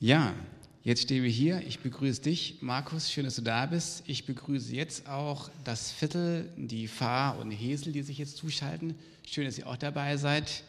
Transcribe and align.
Ja, 0.00 0.32
jetzt 0.84 1.02
stehen 1.02 1.24
wir 1.24 1.30
hier. 1.30 1.60
Ich 1.66 1.80
begrüße 1.80 2.22
dich, 2.22 2.58
Markus. 2.60 3.10
Schön, 3.10 3.24
dass 3.24 3.34
du 3.34 3.42
da 3.42 3.66
bist. 3.66 4.04
Ich 4.06 4.26
begrüße 4.26 4.72
jetzt 4.72 5.08
auch 5.08 5.50
das 5.64 5.90
Viertel, 5.90 6.52
die 6.56 6.86
Fahr 6.86 7.36
und 7.40 7.50
Hesel, 7.50 7.92
die 7.92 8.02
sich 8.02 8.16
jetzt 8.16 8.36
zuschalten. 8.36 8.94
Schön, 9.26 9.44
dass 9.46 9.58
ihr 9.58 9.66
auch 9.66 9.76
dabei 9.76 10.16
seid. 10.16 10.62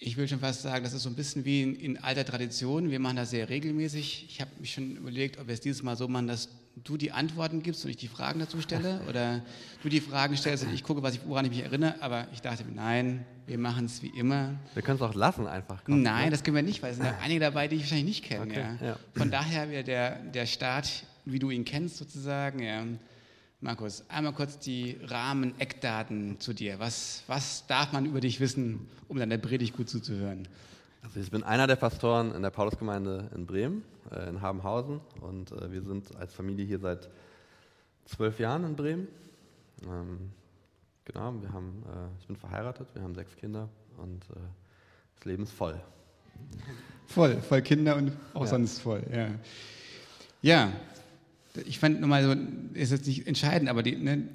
Ich 0.00 0.16
will 0.16 0.26
schon 0.26 0.40
fast 0.40 0.62
sagen, 0.62 0.82
das 0.82 0.92
ist 0.92 1.04
so 1.04 1.08
ein 1.08 1.14
bisschen 1.14 1.44
wie 1.44 1.62
in, 1.62 1.76
in 1.76 1.98
alter 1.98 2.24
Tradition. 2.24 2.90
Wir 2.90 2.98
machen 2.98 3.14
das 3.14 3.30
sehr 3.30 3.48
regelmäßig. 3.48 4.26
Ich 4.28 4.40
habe 4.40 4.50
mich 4.58 4.72
schon 4.72 4.96
überlegt, 4.96 5.38
ob 5.38 5.46
wir 5.46 5.54
es 5.54 5.60
dieses 5.60 5.84
Mal 5.84 5.96
so 5.96 6.08
machen, 6.08 6.26
dass 6.26 6.48
du 6.82 6.96
die 6.96 7.12
Antworten 7.12 7.62
gibst 7.62 7.84
und 7.84 7.90
ich 7.90 7.96
die 7.96 8.08
Fragen 8.08 8.40
dazu 8.40 8.60
stelle 8.60 9.00
oder 9.08 9.42
du 9.82 9.88
die 9.88 10.00
Fragen 10.00 10.36
stellst 10.36 10.64
und 10.64 10.74
ich 10.74 10.82
gucke, 10.82 11.02
was 11.02 11.14
ich, 11.14 11.20
woran 11.26 11.44
ich 11.44 11.50
mich 11.50 11.62
erinnere. 11.62 11.94
Aber 12.00 12.26
ich 12.32 12.40
dachte, 12.40 12.64
nein, 12.72 13.24
wir 13.46 13.58
machen 13.58 13.84
es 13.84 14.02
wie 14.02 14.08
immer. 14.08 14.54
Wir 14.74 14.82
können 14.82 14.96
es 14.96 15.02
auch 15.02 15.14
lassen 15.14 15.46
einfach. 15.46 15.84
Komm, 15.84 16.02
nein, 16.02 16.26
ne? 16.26 16.30
das 16.30 16.42
können 16.42 16.56
wir 16.56 16.62
nicht, 16.62 16.82
weil 16.82 16.90
es 16.90 16.96
sind 16.96 17.06
ja 17.06 17.16
einige 17.22 17.40
dabei, 17.40 17.68
die 17.68 17.76
ich 17.76 17.82
wahrscheinlich 17.82 18.06
nicht 18.06 18.24
kenne. 18.24 18.50
Okay, 18.50 18.64
ja. 18.80 18.86
Ja. 18.86 18.96
Von 19.14 19.30
daher 19.30 19.70
wäre 19.70 19.84
der, 19.84 20.16
der 20.16 20.46
Start, 20.46 21.04
wie 21.24 21.38
du 21.38 21.50
ihn 21.50 21.64
kennst 21.64 21.96
sozusagen. 21.96 22.60
Ja. 22.60 22.84
Markus, 23.60 24.04
einmal 24.08 24.32
kurz 24.32 24.58
die 24.58 24.98
Rahmen, 25.04 25.58
Eckdaten 25.58 26.38
zu 26.38 26.52
dir. 26.52 26.78
Was, 26.80 27.22
was 27.28 27.66
darf 27.66 27.92
man 27.92 28.04
über 28.04 28.20
dich 28.20 28.40
wissen, 28.40 28.88
um 29.08 29.18
deiner 29.18 29.38
Predigt 29.38 29.76
gut 29.76 29.88
zuzuhören? 29.88 30.48
Also 31.04 31.20
ich 31.20 31.30
bin 31.30 31.42
einer 31.42 31.66
der 31.66 31.76
Pastoren 31.76 32.34
in 32.34 32.40
der 32.40 32.48
Paulusgemeinde 32.48 33.30
in 33.34 33.44
Bremen, 33.44 33.84
äh, 34.10 34.26
in 34.26 34.40
Habenhausen. 34.40 35.00
Und 35.20 35.52
äh, 35.52 35.70
wir 35.70 35.82
sind 35.82 36.16
als 36.16 36.32
Familie 36.32 36.64
hier 36.64 36.78
seit 36.78 37.10
zwölf 38.06 38.40
Jahren 38.40 38.64
in 38.64 38.74
Bremen. 38.74 39.08
Ähm, 39.84 40.30
genau, 41.04 41.34
wir 41.42 41.52
haben, 41.52 41.84
äh, 41.86 42.20
ich 42.20 42.26
bin 42.26 42.36
verheiratet, 42.36 42.88
wir 42.94 43.02
haben 43.02 43.14
sechs 43.14 43.36
Kinder 43.36 43.68
und 43.98 44.24
äh, 44.30 44.40
das 45.16 45.26
Leben 45.26 45.42
ist 45.42 45.52
voll. 45.52 45.78
Voll, 47.06 47.36
voll 47.42 47.60
Kinder 47.60 47.96
und 47.96 48.12
auch 48.32 48.42
ja. 48.42 48.46
sonst 48.46 48.80
voll, 48.80 49.02
ja. 49.12 49.28
Ja, 50.40 50.72
ich 51.66 51.78
fand 51.78 52.00
nochmal 52.00 52.24
so, 52.24 52.34
ist 52.72 52.92
jetzt 52.92 53.06
nicht 53.06 53.26
entscheidend, 53.26 53.68
aber 53.68 53.82
die, 53.82 53.96
ne, 53.96 54.26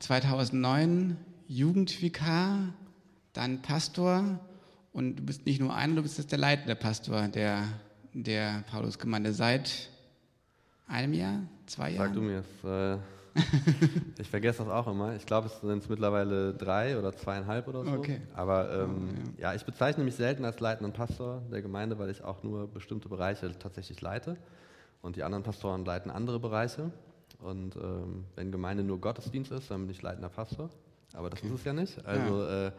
2009 0.00 1.16
Jugendvikar, 1.48 2.74
dann 3.32 3.62
Pastor 3.62 4.38
und 4.92 5.16
du 5.16 5.22
bist 5.22 5.46
nicht 5.46 5.60
nur 5.60 5.74
einer, 5.74 5.94
du 5.94 6.02
bist 6.02 6.18
jetzt 6.18 6.32
der 6.32 6.38
leitende 6.38 6.74
Pastor 6.74 7.28
der, 7.28 7.64
der 8.12 8.64
Paulusgemeinde 8.70 9.32
seit 9.32 9.88
einem 10.86 11.12
Jahr, 11.12 11.42
zwei 11.66 11.90
Jahren? 11.90 12.06
Sag 12.08 12.14
du 12.14 12.20
mir 12.20 12.38
es. 12.40 12.64
Äh, 12.64 12.98
ich 14.18 14.28
vergesse 14.28 14.64
das 14.64 14.68
auch 14.68 14.88
immer. 14.88 15.14
Ich 15.14 15.24
glaube, 15.24 15.46
es 15.46 15.60
sind 15.60 15.88
mittlerweile 15.88 16.52
drei 16.52 16.98
oder 16.98 17.12
zweieinhalb 17.14 17.68
oder 17.68 17.84
so. 17.84 17.92
Okay. 17.92 18.20
Aber 18.34 18.72
ähm, 18.72 19.08
oh, 19.08 19.40
ja. 19.40 19.50
ja, 19.50 19.54
ich 19.54 19.64
bezeichne 19.64 20.02
mich 20.02 20.16
selten 20.16 20.44
als 20.44 20.58
leitenden 20.58 20.92
Pastor 20.92 21.42
der 21.50 21.62
Gemeinde, 21.62 21.98
weil 21.98 22.10
ich 22.10 22.24
auch 22.24 22.42
nur 22.42 22.66
bestimmte 22.68 23.08
Bereiche 23.08 23.56
tatsächlich 23.58 24.00
leite. 24.00 24.36
Und 25.00 25.16
die 25.16 25.22
anderen 25.22 25.44
Pastoren 25.44 25.84
leiten 25.84 26.10
andere 26.10 26.40
Bereiche. 26.40 26.90
Und 27.38 27.76
ähm, 27.76 28.24
wenn 28.34 28.50
Gemeinde 28.50 28.82
nur 28.82 29.00
Gottesdienst 29.00 29.52
ist, 29.52 29.70
dann 29.70 29.82
bin 29.82 29.90
ich 29.90 30.02
leitender 30.02 30.28
Pastor. 30.28 30.68
Aber 31.14 31.30
das 31.30 31.40
okay. 31.40 31.48
ist 31.48 31.54
es 31.54 31.64
ja 31.64 31.72
nicht. 31.72 32.04
Also 32.04 32.42
ja. 32.42 32.66
Äh, 32.66 32.72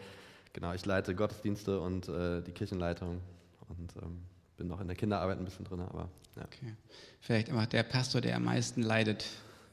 genau, 0.53 0.73
ich 0.73 0.85
leite 0.85 1.16
Gottesdienste 1.16 1.80
und 1.80 2.07
äh, 2.07 2.41
die 2.41 2.52
Kirchenleitung 2.52 3.21
und 3.67 3.95
ähm, 4.02 4.21
bin 4.57 4.67
noch 4.67 4.80
in 4.80 4.88
der 4.88 4.95
Kinderarbeit 4.95 5.39
ein 5.39 5.45
bisschen 5.45 5.66
drin. 5.66 5.81
Aber 5.81 6.09
ja. 6.35 6.44
okay. 6.44 6.75
Vielleicht 7.19 7.49
immer 7.49 7.66
der 7.66 7.83
Pastor, 7.83 8.21
der 8.21 8.35
am 8.35 8.44
meisten 8.44 8.81
leidet. 8.81 9.25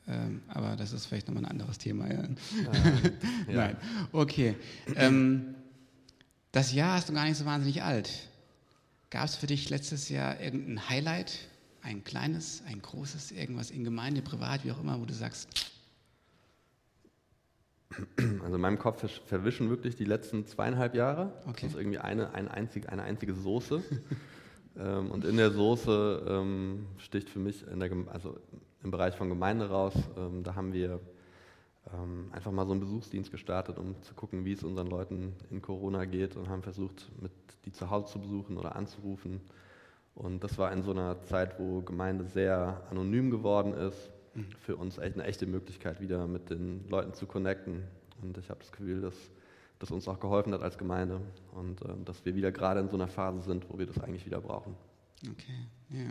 Ähm, 0.06 0.42
aber 0.48 0.76
das 0.76 0.92
ist 0.92 1.06
vielleicht 1.06 1.28
nochmal 1.28 1.44
ein 1.44 1.50
anderes 1.50 1.78
Thema. 1.78 2.10
Ja. 2.10 2.22
ja. 3.48 3.54
Nein. 3.54 3.76
Okay. 4.12 4.56
Ähm, 4.96 5.54
das 6.52 6.72
Jahr 6.72 6.98
ist 6.98 7.08
noch 7.08 7.14
gar 7.14 7.24
nicht 7.24 7.36
so 7.36 7.44
wahnsinnig 7.44 7.82
alt. 7.82 8.10
Gab 9.10 9.24
es 9.24 9.36
für 9.36 9.46
dich 9.46 9.68
letztes 9.68 10.08
Jahr 10.08 10.40
irgendein 10.40 10.88
Highlight? 10.88 11.38
Ein 11.82 12.04
kleines, 12.04 12.62
ein 12.66 12.82
großes, 12.82 13.30
irgendwas 13.32 13.70
in 13.70 13.84
Gemeinde, 13.84 14.22
privat, 14.22 14.64
wie 14.64 14.72
auch 14.72 14.80
immer, 14.80 15.00
wo 15.00 15.04
du 15.04 15.14
sagst. 15.14 15.48
Also 18.42 18.54
in 18.54 18.60
meinem 18.60 18.78
Kopf 18.78 19.04
verwischen 19.26 19.70
wirklich 19.70 19.96
die 19.96 20.04
letzten 20.04 20.46
zweieinhalb 20.46 20.94
Jahre. 20.94 21.32
Okay. 21.48 21.62
Das 21.62 21.72
ist 21.72 21.78
irgendwie 21.78 21.98
eine, 21.98 22.34
eine, 22.34 22.50
einzige, 22.50 22.88
eine 22.90 23.02
einzige 23.02 23.34
Soße. 23.34 23.82
ähm, 24.78 25.10
und 25.10 25.24
in 25.24 25.36
der 25.36 25.50
Soße 25.50 26.26
ähm, 26.28 26.86
sticht 26.98 27.30
für 27.30 27.38
mich 27.38 27.64
der, 27.64 27.90
also 28.12 28.36
im 28.82 28.90
Bereich 28.90 29.16
von 29.16 29.28
Gemeinde 29.28 29.70
raus. 29.70 29.94
Ähm, 30.16 30.44
da 30.44 30.54
haben 30.54 30.72
wir 30.72 31.00
ähm, 31.94 32.28
einfach 32.32 32.52
mal 32.52 32.66
so 32.66 32.72
einen 32.72 32.80
Besuchsdienst 32.80 33.30
gestartet, 33.30 33.78
um 33.78 34.00
zu 34.02 34.14
gucken, 34.14 34.44
wie 34.44 34.52
es 34.52 34.62
unseren 34.62 34.88
Leuten 34.88 35.34
in 35.50 35.62
Corona 35.62 36.04
geht 36.04 36.36
und 36.36 36.48
haben 36.48 36.62
versucht, 36.62 37.10
mit 37.20 37.32
die 37.64 37.72
zu 37.72 37.90
Hause 37.90 38.12
zu 38.12 38.20
besuchen 38.20 38.58
oder 38.58 38.76
anzurufen 38.76 39.40
und 40.18 40.42
das 40.42 40.58
war 40.58 40.72
in 40.72 40.82
so 40.82 40.90
einer 40.90 41.22
Zeit, 41.22 41.60
wo 41.60 41.80
Gemeinde 41.80 42.24
sehr 42.24 42.82
anonym 42.90 43.30
geworden 43.30 43.72
ist. 43.72 44.10
Für 44.60 44.76
uns 44.76 44.98
echt 44.98 45.14
eine 45.14 45.24
echte 45.24 45.46
Möglichkeit, 45.46 46.00
wieder 46.00 46.26
mit 46.26 46.50
den 46.50 46.88
Leuten 46.88 47.14
zu 47.14 47.26
connecten. 47.26 47.82
Und 48.22 48.36
ich 48.38 48.50
habe 48.50 48.60
das 48.60 48.72
Gefühl, 48.72 49.00
dass 49.00 49.14
das 49.78 49.90
uns 49.90 50.08
auch 50.08 50.18
geholfen 50.18 50.52
hat 50.52 50.62
als 50.62 50.76
Gemeinde 50.76 51.20
und 51.52 51.82
äh, 51.82 51.88
dass 52.04 52.24
wir 52.24 52.34
wieder 52.34 52.50
gerade 52.50 52.80
in 52.80 52.88
so 52.88 52.96
einer 52.96 53.08
Phase 53.08 53.42
sind, 53.42 53.68
wo 53.70 53.78
wir 53.78 53.86
das 53.86 53.98
eigentlich 54.00 54.26
wieder 54.26 54.40
brauchen. 54.40 54.74
Okay, 55.30 55.66
ja. 55.90 56.10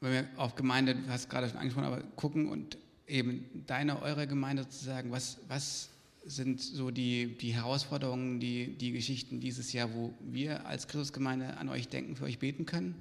Wenn 0.00 0.12
wir 0.12 0.28
auf 0.36 0.54
Gemeinde, 0.54 0.94
du 0.94 1.08
hast 1.08 1.28
gerade 1.28 1.48
schon 1.48 1.58
angesprochen, 1.58 1.86
aber 1.86 2.02
gucken 2.16 2.48
und 2.48 2.78
eben 3.06 3.64
deine, 3.66 4.00
eure 4.02 4.26
Gemeinde 4.26 4.62
sozusagen, 4.62 5.12
was, 5.12 5.38
was 5.48 5.90
sind 6.24 6.60
so 6.60 6.90
die, 6.90 7.36
die 7.38 7.54
Herausforderungen, 7.54 8.40
die, 8.40 8.76
die 8.76 8.92
Geschichten 8.92 9.40
dieses 9.40 9.72
Jahr, 9.72 9.92
wo 9.94 10.14
wir 10.20 10.66
als 10.66 10.88
Christusgemeinde 10.88 11.56
an 11.56 11.68
euch 11.68 11.88
denken, 11.88 12.16
für 12.16 12.24
euch 12.24 12.38
beten 12.38 12.66
können? 12.66 12.94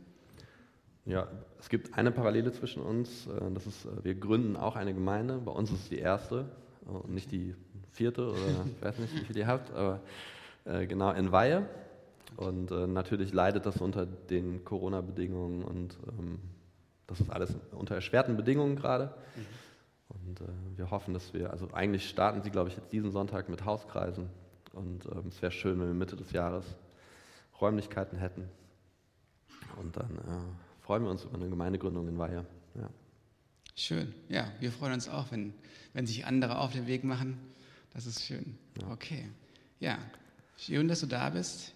Ja, 1.10 1.28
es 1.60 1.70
gibt 1.70 1.98
eine 1.98 2.12
Parallele 2.12 2.52
zwischen 2.52 2.84
uns. 2.84 3.26
Äh, 3.26 3.52
das 3.54 3.66
ist, 3.66 3.86
äh, 3.86 4.04
wir 4.04 4.14
gründen 4.14 4.56
auch 4.56 4.76
eine 4.76 4.94
Gemeinde. 4.94 5.40
Bei 5.40 5.52
uns 5.52 5.72
ist 5.72 5.80
es 5.82 5.90
die 5.90 5.98
erste 5.98 6.46
und 6.86 7.10
nicht 7.10 7.32
die 7.32 7.56
vierte 7.92 8.30
oder 8.30 8.38
ich 8.78 8.82
weiß 8.82 9.00
nicht, 9.00 9.16
wie 9.16 9.26
viel 9.26 9.38
ihr 9.38 9.48
habt, 9.48 9.74
aber 9.74 10.02
äh, 10.66 10.86
genau 10.86 11.12
in 11.12 11.32
Weihe. 11.32 11.68
Und 12.38 12.70
natürlich 12.70 13.34
leidet 13.34 13.66
das 13.66 13.78
unter 13.78 14.06
den 14.06 14.64
Corona-Bedingungen 14.64 15.64
und 15.64 15.98
ähm, 16.08 16.40
das 17.08 17.20
ist 17.20 17.30
alles 17.32 17.54
unter 17.72 17.96
erschwerten 17.96 18.38
Bedingungen 18.38 18.76
gerade. 18.76 19.16
Mhm. 19.36 19.46
Und 20.10 20.42
äh, 20.42 20.78
wir 20.78 20.92
hoffen, 20.92 21.16
dass 21.16 21.34
wir, 21.34 21.50
also 21.50 21.68
eigentlich 21.74 22.08
starten 22.08 22.44
sie, 22.44 22.52
glaube 22.52 22.70
ich, 22.70 22.78
jetzt 22.78 22.94
diesen 22.94 23.12
Sonntag 23.12 23.50
mit 23.50 23.66
Hauskreisen. 23.66 24.30
Und 24.74 25.08
ähm, 25.08 25.28
es 25.28 25.42
wäre 25.42 25.52
schön, 25.52 25.80
wenn 25.80 25.88
wir 25.88 25.96
Mitte 25.96 26.16
des 26.16 26.32
Jahres 26.32 26.66
Räumlichkeiten 27.60 28.20
hätten. 28.20 28.48
Und 29.82 29.98
dann 29.98 30.16
äh, 30.16 30.69
freuen 30.90 31.04
wir 31.04 31.12
uns 31.12 31.24
über 31.24 31.36
eine 31.36 31.48
Gemeindegründung 31.48 32.08
in 32.08 32.18
Weihe. 32.18 32.44
Ja. 32.74 32.90
Schön. 33.76 34.12
Ja, 34.28 34.52
wir 34.60 34.72
freuen 34.72 34.94
uns 34.94 35.08
auch, 35.08 35.30
wenn, 35.30 35.54
wenn 35.94 36.08
sich 36.08 36.26
andere 36.26 36.58
auf 36.58 36.72
den 36.72 36.88
Weg 36.88 37.04
machen. 37.04 37.38
Das 37.94 38.08
ist 38.08 38.26
schön. 38.26 38.58
Ja. 38.82 38.92
Okay. 38.92 39.26
Ja, 39.80 40.00
schön, 40.58 40.88
dass 40.88 41.02
du 41.02 41.06
da 41.06 41.30
bist. 41.30 41.76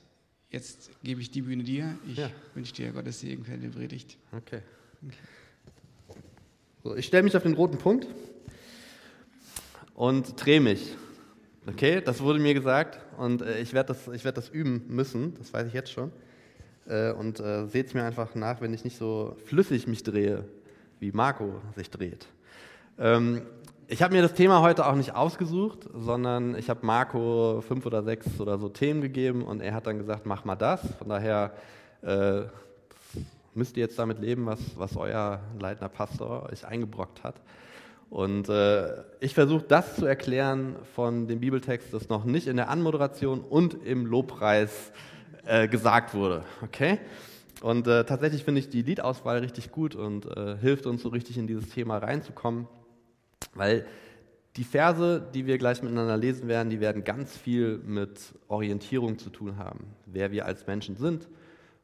Jetzt 0.50 0.90
gebe 1.04 1.22
ich 1.22 1.30
die 1.30 1.44
Bühne 1.44 1.64
dir. 1.64 1.96
Ich 2.08 2.18
ja. 2.18 2.32
wünsche 2.56 2.74
dir 2.74 2.92
Gottes 2.92 3.20
Segen 3.20 3.46
für 3.46 3.56
die 3.56 3.68
Predigt. 3.68 4.18
Okay. 4.32 4.62
okay. 5.06 6.18
So, 6.84 6.96
ich 6.96 7.06
stelle 7.06 7.22
mich 7.22 7.38
auf 7.38 7.44
den 7.44 7.54
roten 7.54 7.78
Punkt 7.78 8.08
und 9.94 10.44
drehe 10.44 10.60
mich. 10.60 10.96
Okay, 11.68 12.02
das 12.02 12.20
wurde 12.20 12.40
mir 12.40 12.56
gesagt 12.56 12.98
und 13.20 13.44
äh, 13.44 13.60
ich 13.60 13.74
werde 13.74 13.94
das, 13.94 14.24
werd 14.24 14.38
das 14.38 14.50
üben 14.50 14.86
müssen, 14.88 15.36
das 15.36 15.54
weiß 15.54 15.68
ich 15.68 15.74
jetzt 15.74 15.92
schon. 15.92 16.12
Äh, 16.88 17.12
und 17.14 17.40
äh, 17.40 17.66
seht 17.68 17.88
es 17.88 17.94
mir 17.94 18.04
einfach 18.04 18.36
nach, 18.36 18.62
wenn 18.62 18.74
ich 18.74 18.84
nicht 18.84 18.98
so 18.98 19.36
flüssig 19.46 19.88
mich 19.88 20.04
drehe, 20.04 20.46
wie 21.00 21.12
Marco 21.12 21.62
sich 21.76 21.90
dreht. 21.90 22.28
Ähm, 23.00 23.42
ich 23.88 24.02
habe 24.02 24.14
mir 24.16 24.22
das 24.22 24.34
Thema 24.34 24.62
heute 24.62 24.86
auch 24.86 24.96
nicht 24.96 25.16
ausgesucht, 25.16 25.90
sondern 25.94 26.56
ich 26.56 26.70
habe 26.70 26.86
Marco 26.86 27.62
fünf 27.68 27.86
oder 27.86 28.04
sechs 28.04 28.40
oder 28.40 28.58
so 28.58 28.70
Themen 28.70 29.02
gegeben 29.02 29.44
und 29.44 29.62
er 29.62 29.74
hat 29.74 29.88
dann 29.88 29.98
gesagt, 29.98 30.26
mach 30.26 30.46
mal 30.46 30.56
das. 30.56 30.82
Von 30.98 31.10
daher 31.10 31.52
äh, 32.02 32.42
müsst 33.54 33.78
ihr 33.78 33.84
jetzt 33.84 34.00
damit 34.00 34.20
leben, 34.20 34.46
was, 34.46 34.60
was 34.78 34.98
euer 34.98 35.42
leitender 35.60 35.90
Pastor 35.90 36.50
euch 36.52 36.66
eingebrockt 36.66 37.24
hat. 37.24 37.36
Und 38.10 38.50
äh, 38.50 39.04
ich 39.20 39.34
versuche 39.34 39.64
das 39.68 39.96
zu 39.96 40.06
erklären 40.06 40.76
von 40.96 41.28
dem 41.28 41.40
Bibeltext, 41.40 41.94
das 41.94 42.10
noch 42.10 42.26
nicht 42.26 42.48
in 42.48 42.58
der 42.58 42.70
Anmoderation 42.70 43.42
und 43.42 43.74
im 43.86 44.06
Lobpreis 44.06 44.90
äh, 44.90 45.13
gesagt 45.70 46.14
wurde. 46.14 46.44
Okay? 46.62 47.00
Und 47.62 47.88
äh, 47.88 48.04
tatsächlich 48.06 48.44
finde 48.44 48.60
ich 48.60 48.70
die 48.70 48.82
Liedauswahl 48.82 49.40
richtig 49.40 49.72
gut 49.72 49.96
und 49.96 50.26
äh, 50.26 50.58
hilft 50.58 50.86
uns 50.86 51.02
so 51.02 51.10
richtig 51.10 51.38
in 51.38 51.48
dieses 51.48 51.70
Thema 51.70 51.98
reinzukommen, 51.98 52.68
weil 53.54 53.86
die 54.56 54.64
Verse, 54.64 55.26
die 55.34 55.46
wir 55.46 55.58
gleich 55.58 55.82
miteinander 55.82 56.18
lesen 56.18 56.48
werden, 56.48 56.70
die 56.70 56.80
werden 56.80 57.04
ganz 57.04 57.36
viel 57.36 57.80
mit 57.80 58.20
Orientierung 58.48 59.18
zu 59.18 59.30
tun 59.30 59.58
haben. 59.58 59.88
Wer 60.06 60.32
wir 60.32 60.46
als 60.46 60.68
Menschen 60.68 60.96
sind, 60.96 61.28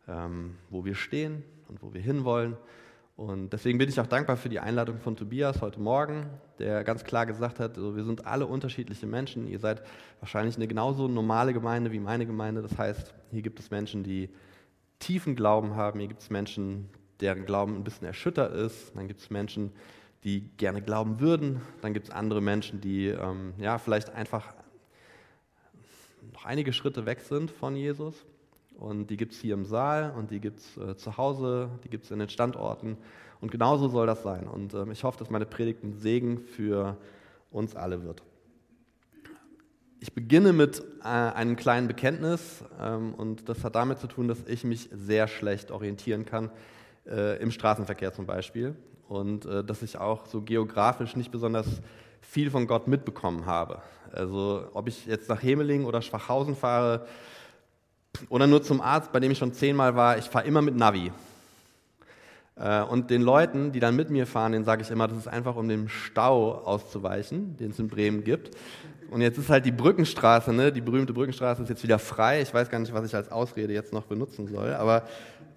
ähm, 0.08 0.56
wo 0.70 0.86
wir 0.86 0.96
stehen, 0.96 1.44
und 1.70 1.82
wo 1.82 1.94
wir 1.94 2.02
hinwollen. 2.02 2.58
Und 3.19 3.51
deswegen 3.51 3.77
bin 3.77 3.89
ich 3.89 4.00
auch 4.00 4.07
dankbar 4.07 4.38
für 4.38 4.48
die 4.48 4.62
Einladung 4.62 4.98
von 4.98 5.18
Tobias 5.18 5.62
heute 5.62 5.81
Morgen, 5.81 6.27
der 6.57 6.86
ganz 6.86 7.04
klar 7.04 7.25
gesagt 7.25 7.60
hat, 7.60 7.75
also 7.75 7.98
wir 7.98 8.06
sind 8.06 8.25
alle 8.25 8.48
unterschiedliche 8.48 9.07
Menschen. 9.07 9.45
Ihr 9.50 9.60
seid 9.60 9.83
wahrscheinlich 10.21 10.56
eine 10.56 10.69
genauso 10.69 11.10
normale 11.10 11.51
Gemeinde 11.51 11.92
wie 11.92 12.00
meine 12.00 12.25
Gemeinde. 12.25 12.62
Das 12.62 12.77
heißt, 12.77 13.13
hier 13.31 13.42
gibt 13.42 13.60
es 13.60 13.71
Menschen, 13.71 14.04
die 14.04 14.30
tiefen 15.00 15.36
Glauben 15.36 15.75
haben, 15.75 16.00
hier 16.00 16.07
gibt 16.07 16.21
es 16.21 16.30
Menschen, 16.30 16.88
deren 17.19 17.45
Glauben 17.45 17.75
ein 17.75 17.83
bisschen 17.83 18.07
erschüttert 18.07 18.56
ist, 18.56 18.95
dann 18.95 19.10
gibt 19.10 19.19
es 19.19 19.30
Menschen, 19.30 19.74
die 20.24 20.50
gerne 20.56 20.81
glauben 20.81 21.19
würden, 21.19 21.60
dann 21.81 21.94
gibt 21.94 22.07
es 22.07 22.13
andere 22.13 22.39
Menschen, 22.39 22.80
die 22.80 23.07
ähm, 23.07 23.54
ja, 23.57 23.80
vielleicht 23.80 24.12
einfach 24.12 24.56
noch 26.31 26.45
einige 26.45 26.72
Schritte 26.72 27.06
weg 27.06 27.19
sind 27.19 27.51
von 27.51 27.75
Jesus. 27.75 28.25
Und 28.80 29.08
die 29.08 29.18
gibt 29.18 29.34
es 29.34 29.40
hier 29.40 29.56
im 29.56 29.66
Saal 29.66 30.14
und 30.18 30.31
die 30.31 30.40
gibt 30.40 30.60
es 30.60 30.78
äh, 30.78 30.96
zu 30.96 31.18
Hause, 31.18 31.70
die 31.84 31.90
gibt 31.90 32.06
es 32.06 32.12
in 32.12 32.20
den 32.20 32.30
Standorten. 32.30 32.98
Und 33.42 33.52
genauso 33.52 33.90
soll 33.90 34.08
das 34.08 34.24
sein. 34.24 34.48
Und 34.48 34.74
ähm, 34.74 34.92
ich 34.92 35.04
hoffe, 35.04 35.20
dass 35.20 35.30
meine 35.30 35.46
Predigt 35.46 35.84
ein 35.84 35.94
Segen 35.94 36.40
für 36.40 36.96
uns 37.52 37.76
alle 37.76 38.04
wird. 38.04 38.24
Ich 40.00 40.14
beginne 40.14 40.54
mit 40.54 40.81
äh, 41.02 41.08
einem 41.08 41.58
kleinen 41.58 41.90
Bekenntnis 41.90 42.64
ähm, 42.80 43.14
und 43.16 43.50
das 43.50 43.66
hat 43.66 43.76
damit 43.76 44.00
zu 44.00 44.08
tun, 44.08 44.30
dass 44.30 44.46
ich 44.48 44.64
mich 44.64 44.88
sehr 44.94 45.28
schlecht 45.28 45.72
orientieren 45.72 46.25
kann, 46.25 46.50
äh, 47.06 47.38
im 47.42 47.52
Straßenverkehr 47.52 48.14
zum 48.14 48.25
Beispiel. 48.25 48.78
Und 49.10 49.46
äh, 49.46 49.62
dass 49.62 49.82
ich 49.82 49.98
auch 49.98 50.25
so 50.25 50.42
geografisch 50.42 51.18
nicht 51.18 51.32
besonders 51.32 51.82
viel 52.22 52.50
von 52.50 52.66
Gott 52.66 52.88
mitbekommen 52.88 53.46
habe. 53.46 53.82
Also 54.14 54.70
ob 54.74 54.88
ich 54.88 55.06
jetzt 55.06 55.28
nach 55.28 55.44
Hemeling 55.44 55.84
oder 55.84 56.02
Schwachhausen 56.02 56.56
fahre 56.56 57.06
oder 58.30 58.48
nur 58.48 58.64
zum 58.64 58.82
Arzt, 58.82 59.12
bei 59.12 59.20
dem 59.20 59.32
ich 59.32 59.38
schon 59.38 59.54
zehnmal 59.54 59.96
war, 59.96 60.18
ich 60.18 60.26
fahre 60.26 60.46
immer 60.46 60.62
mit 60.62 60.76
Navi. 60.76 61.12
Äh, 62.56 62.82
und 62.84 63.10
den 63.10 63.22
Leuten, 63.22 63.72
die 63.72 63.80
dann 63.80 63.96
mit 63.96 64.10
mir 64.10 64.28
fahren, 64.28 64.52
denen 64.52 64.66
sage 64.66 64.82
ich 64.82 64.92
immer, 64.92 65.08
das 65.08 65.18
ist 65.18 65.28
einfach, 65.28 65.56
um 65.56 65.68
dem 65.68 65.88
Stau 65.88 66.54
auszuweichen, 66.54 67.56
den 67.58 67.72
es 67.72 67.80
in 67.80 67.88
Bremen 67.88 68.24
gibt. 68.24 68.56
Und 69.10 69.22
jetzt 69.22 69.38
ist 69.38 69.50
halt 69.50 69.66
die 69.66 69.72
Brückenstraße, 69.72 70.54
ne? 70.54 70.72
die 70.72 70.82
berühmte 70.82 71.14
Brückenstraße 71.14 71.64
ist 71.64 71.70
jetzt 71.70 71.84
wieder 71.84 71.98
frei. 71.98 72.42
Ich 72.42 72.54
weiß 72.54 72.70
gar 72.70 72.80
nicht, 72.80 72.94
was 72.94 73.06
ich 73.06 73.16
als 73.16 73.32
Ausrede 73.32 73.74
jetzt 73.74 73.92
noch 73.92 74.04
benutzen 74.04 74.48
soll. 74.48 74.74
Aber 74.74 75.04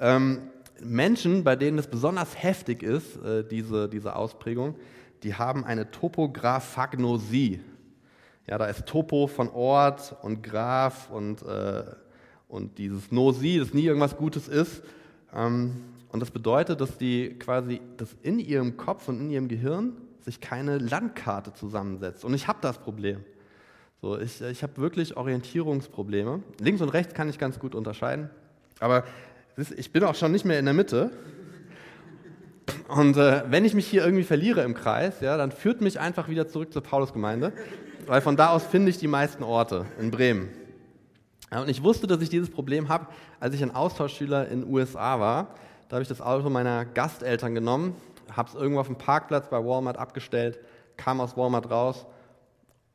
ähm, 0.00 0.50
Menschen, 0.80 1.44
bei 1.44 1.54
denen 1.56 1.78
es 1.78 1.86
besonders 1.86 2.42
heftig 2.42 2.82
ist, 2.82 3.16
äh, 3.22 3.44
diese, 3.44 3.88
diese 3.88 4.16
Ausprägung, 4.16 4.76
die 5.22 5.34
haben 5.34 5.64
eine 5.64 5.90
Topographagnosie. 5.90 7.60
Ja, 8.46 8.58
da 8.58 8.66
ist 8.66 8.86
Topo 8.86 9.26
von 9.26 9.50
Ort 9.50 10.16
und 10.22 10.42
Graph 10.42 11.10
und, 11.10 11.42
äh, 11.42 11.84
und 12.52 12.76
dieses 12.76 13.10
Nosi, 13.10 13.58
das 13.58 13.72
nie 13.72 13.86
irgendwas 13.86 14.18
Gutes 14.18 14.46
ist. 14.46 14.82
Ähm, 15.34 15.72
und 16.10 16.20
das 16.20 16.30
bedeutet, 16.30 16.82
dass 16.82 16.98
die 16.98 17.30
quasi, 17.38 17.80
dass 17.96 18.14
in 18.22 18.38
ihrem 18.38 18.76
Kopf 18.76 19.08
und 19.08 19.20
in 19.20 19.30
ihrem 19.30 19.48
Gehirn 19.48 19.94
sich 20.20 20.42
keine 20.42 20.76
Landkarte 20.76 21.54
zusammensetzt. 21.54 22.26
Und 22.26 22.34
ich 22.34 22.48
habe 22.48 22.58
das 22.60 22.76
Problem. 22.76 23.24
So, 24.02 24.18
ich 24.18 24.42
ich 24.42 24.62
habe 24.62 24.76
wirklich 24.76 25.16
Orientierungsprobleme. 25.16 26.42
Links 26.60 26.82
und 26.82 26.90
rechts 26.90 27.14
kann 27.14 27.30
ich 27.30 27.38
ganz 27.38 27.58
gut 27.58 27.74
unterscheiden. 27.74 28.28
Aber 28.80 29.04
ich 29.74 29.90
bin 29.90 30.04
auch 30.04 30.14
schon 30.14 30.32
nicht 30.32 30.44
mehr 30.44 30.58
in 30.58 30.66
der 30.66 30.74
Mitte. 30.74 31.10
Und 32.88 33.16
äh, 33.16 33.44
wenn 33.48 33.64
ich 33.64 33.72
mich 33.72 33.86
hier 33.86 34.04
irgendwie 34.04 34.24
verliere 34.24 34.60
im 34.62 34.74
Kreis, 34.74 35.22
ja, 35.22 35.38
dann 35.38 35.52
führt 35.52 35.80
mich 35.80 35.98
einfach 35.98 36.28
wieder 36.28 36.46
zurück 36.48 36.70
zur 36.74 36.82
Paulusgemeinde, 36.82 37.54
weil 38.06 38.20
von 38.20 38.36
da 38.36 38.50
aus 38.50 38.64
finde 38.64 38.90
ich 38.90 38.98
die 38.98 39.08
meisten 39.08 39.42
Orte 39.42 39.86
in 39.98 40.10
Bremen. 40.10 40.50
Und 41.60 41.68
ich 41.68 41.82
wusste, 41.82 42.06
dass 42.06 42.22
ich 42.22 42.30
dieses 42.30 42.50
Problem 42.50 42.88
habe, 42.88 43.08
als 43.38 43.54
ich 43.54 43.62
ein 43.62 43.74
Austauschschüler 43.74 44.48
in 44.48 44.62
den 44.62 44.72
USA 44.72 45.20
war. 45.20 45.54
Da 45.88 45.96
habe 45.96 46.02
ich 46.02 46.08
das 46.08 46.22
Auto 46.22 46.48
meiner 46.48 46.86
Gasteltern 46.86 47.54
genommen, 47.54 47.94
habe 48.34 48.48
es 48.48 48.54
irgendwo 48.54 48.80
auf 48.80 48.86
dem 48.86 48.96
Parkplatz 48.96 49.50
bei 49.50 49.62
Walmart 49.62 49.98
abgestellt, 49.98 50.58
kam 50.96 51.20
aus 51.20 51.36
Walmart 51.36 51.70
raus 51.70 52.06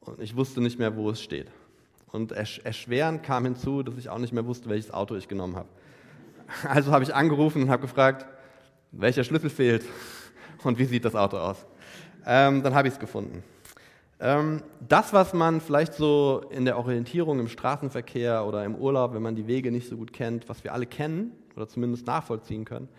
und 0.02 0.20
ich 0.20 0.36
wusste 0.36 0.62
nicht 0.62 0.80
mehr, 0.80 0.96
wo 0.96 1.12
es 1.12 1.22
steht. 1.22 1.52
Und 2.12 2.32
erschwerend 2.32 3.22
kam 3.22 3.44
hinzu, 3.44 3.84
dass 3.84 3.98
ich 3.98 4.10
auch 4.10 4.18
nicht 4.18 4.34
mehr 4.34 4.46
wusste, 4.48 4.70
welches 4.70 4.92
Auto 4.92 5.16
ich 5.16 5.28
genommen 5.28 5.56
habe. 5.56 5.70
Also 6.68 6.92
habe 6.92 7.04
ich 7.04 7.14
angerufen 7.14 7.64
und 7.64 7.70
habe 7.70 7.82
gefragt, 7.82 8.26
welcher 8.92 9.24
Schlüssel 9.24 9.50
fehlt 9.50 9.84
und 10.64 10.80
wie 10.80 10.86
sieht 10.86 11.06
das 11.06 11.14
Auto 11.14 11.38
aus. 11.38 11.66
Ähm, 12.26 12.64
dann 12.64 12.74
habe 12.74 12.88
ich 12.88 12.96
es 12.96 13.00
gefunden. 13.00 13.44
Ähm, 14.20 14.64
das, 14.88 15.14
was 15.14 15.34
man 15.34 15.62
vielleicht 15.62 15.94
so 15.94 16.44
in 16.50 16.66
der 16.66 16.78
Orientierung 16.78 17.40
im 17.40 17.48
Straßenverkehr 17.48 18.46
oder 18.46 18.66
im 18.66 18.76
Urlaub, 18.76 19.14
wenn 19.14 19.22
man 19.22 19.36
die 19.36 19.48
Wege 19.48 19.72
nicht 19.72 19.88
so 19.88 19.98
gut 19.98 20.12
kennt, 20.12 20.50
was 20.50 20.64
wir 20.64 20.74
alle 20.74 20.88
kennen 20.88 21.32
oder 21.56 21.68
zumindest 21.68 22.08
nachvollziehen 22.08 22.66
können, 22.66 22.90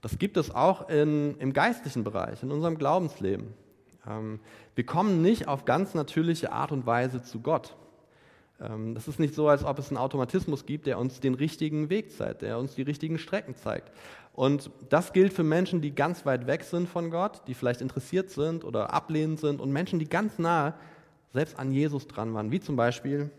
das 0.00 0.18
gibt 0.18 0.36
es 0.36 0.54
auch 0.54 0.88
in, 0.88 1.36
im 1.38 1.52
geistlichen 1.52 2.04
Bereich, 2.04 2.42
in 2.42 2.52
unserem 2.52 2.78
Glaubensleben. 2.78 3.48
Ähm, 4.08 4.40
wir 4.74 4.86
kommen 4.86 5.22
nicht 5.22 5.48
auf 5.48 5.64
ganz 5.64 5.94
natürliche 5.94 6.52
Art 6.52 6.72
und 6.72 6.86
Weise 6.86 7.22
zu 7.22 7.40
Gott. 7.40 7.74
Ähm, 8.60 8.94
das 8.94 9.08
ist 9.08 9.18
nicht 9.18 9.34
so, 9.34 9.48
als 9.48 9.64
ob 9.64 9.78
es 9.78 9.88
einen 9.88 9.98
Automatismus 9.98 10.66
gibt, 10.66 10.86
der 10.86 10.98
uns 10.98 11.20
den 11.20 11.34
richtigen 11.34 11.90
Weg 11.90 12.12
zeigt, 12.12 12.42
der 12.42 12.58
uns 12.58 12.74
die 12.74 12.82
richtigen 12.82 13.18
Strecken 13.18 13.56
zeigt. 13.56 13.90
Und 14.40 14.70
das 14.88 15.12
gilt 15.12 15.34
für 15.34 15.42
Menschen, 15.42 15.82
die 15.82 15.94
ganz 15.94 16.24
weit 16.24 16.46
weg 16.46 16.62
sind 16.62 16.88
von 16.88 17.10
Gott, 17.10 17.42
die 17.46 17.52
vielleicht 17.52 17.82
interessiert 17.82 18.30
sind 18.30 18.64
oder 18.64 18.90
ablehnend 18.90 19.38
sind 19.38 19.60
und 19.60 19.70
Menschen, 19.70 19.98
die 19.98 20.08
ganz 20.08 20.38
nah 20.38 20.78
selbst 21.34 21.58
an 21.58 21.72
Jesus 21.72 22.06
dran 22.06 22.32
waren, 22.32 22.50
wie 22.50 22.58
zum 22.58 22.74
Beispiel 22.74 23.30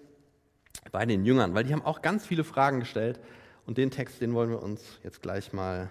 bei 0.92 1.07
den 1.07 1.25
Jüngern, 1.25 1.56
weil 1.56 1.63
die 1.63 1.74
haben 1.74 1.83
auch 1.83 2.03
ganz 2.03 2.27
viele 2.27 2.44
Fragen 2.44 2.81
gestellt 2.81 3.19
und 3.65 3.80
den 3.80 3.89
Text, 3.89 4.21
den 4.21 4.36
wollen 4.36 4.51
wir 4.51 4.62
uns 4.62 5.00
jetzt 5.03 5.24
gleich 5.24 5.53
mal 5.53 5.89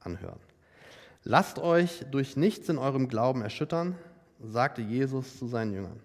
anhören. 0.00 0.40
Lasst 1.22 1.60
euch 1.60 2.04
durch 2.10 2.36
nichts 2.36 2.68
in 2.68 2.76
eurem 2.76 3.06
Glauben 3.06 3.40
erschüttern, 3.40 3.96
sagte 4.40 4.82
Jesus 4.82 5.38
zu 5.38 5.46
seinen 5.46 5.72
Jüngern. 5.72 6.00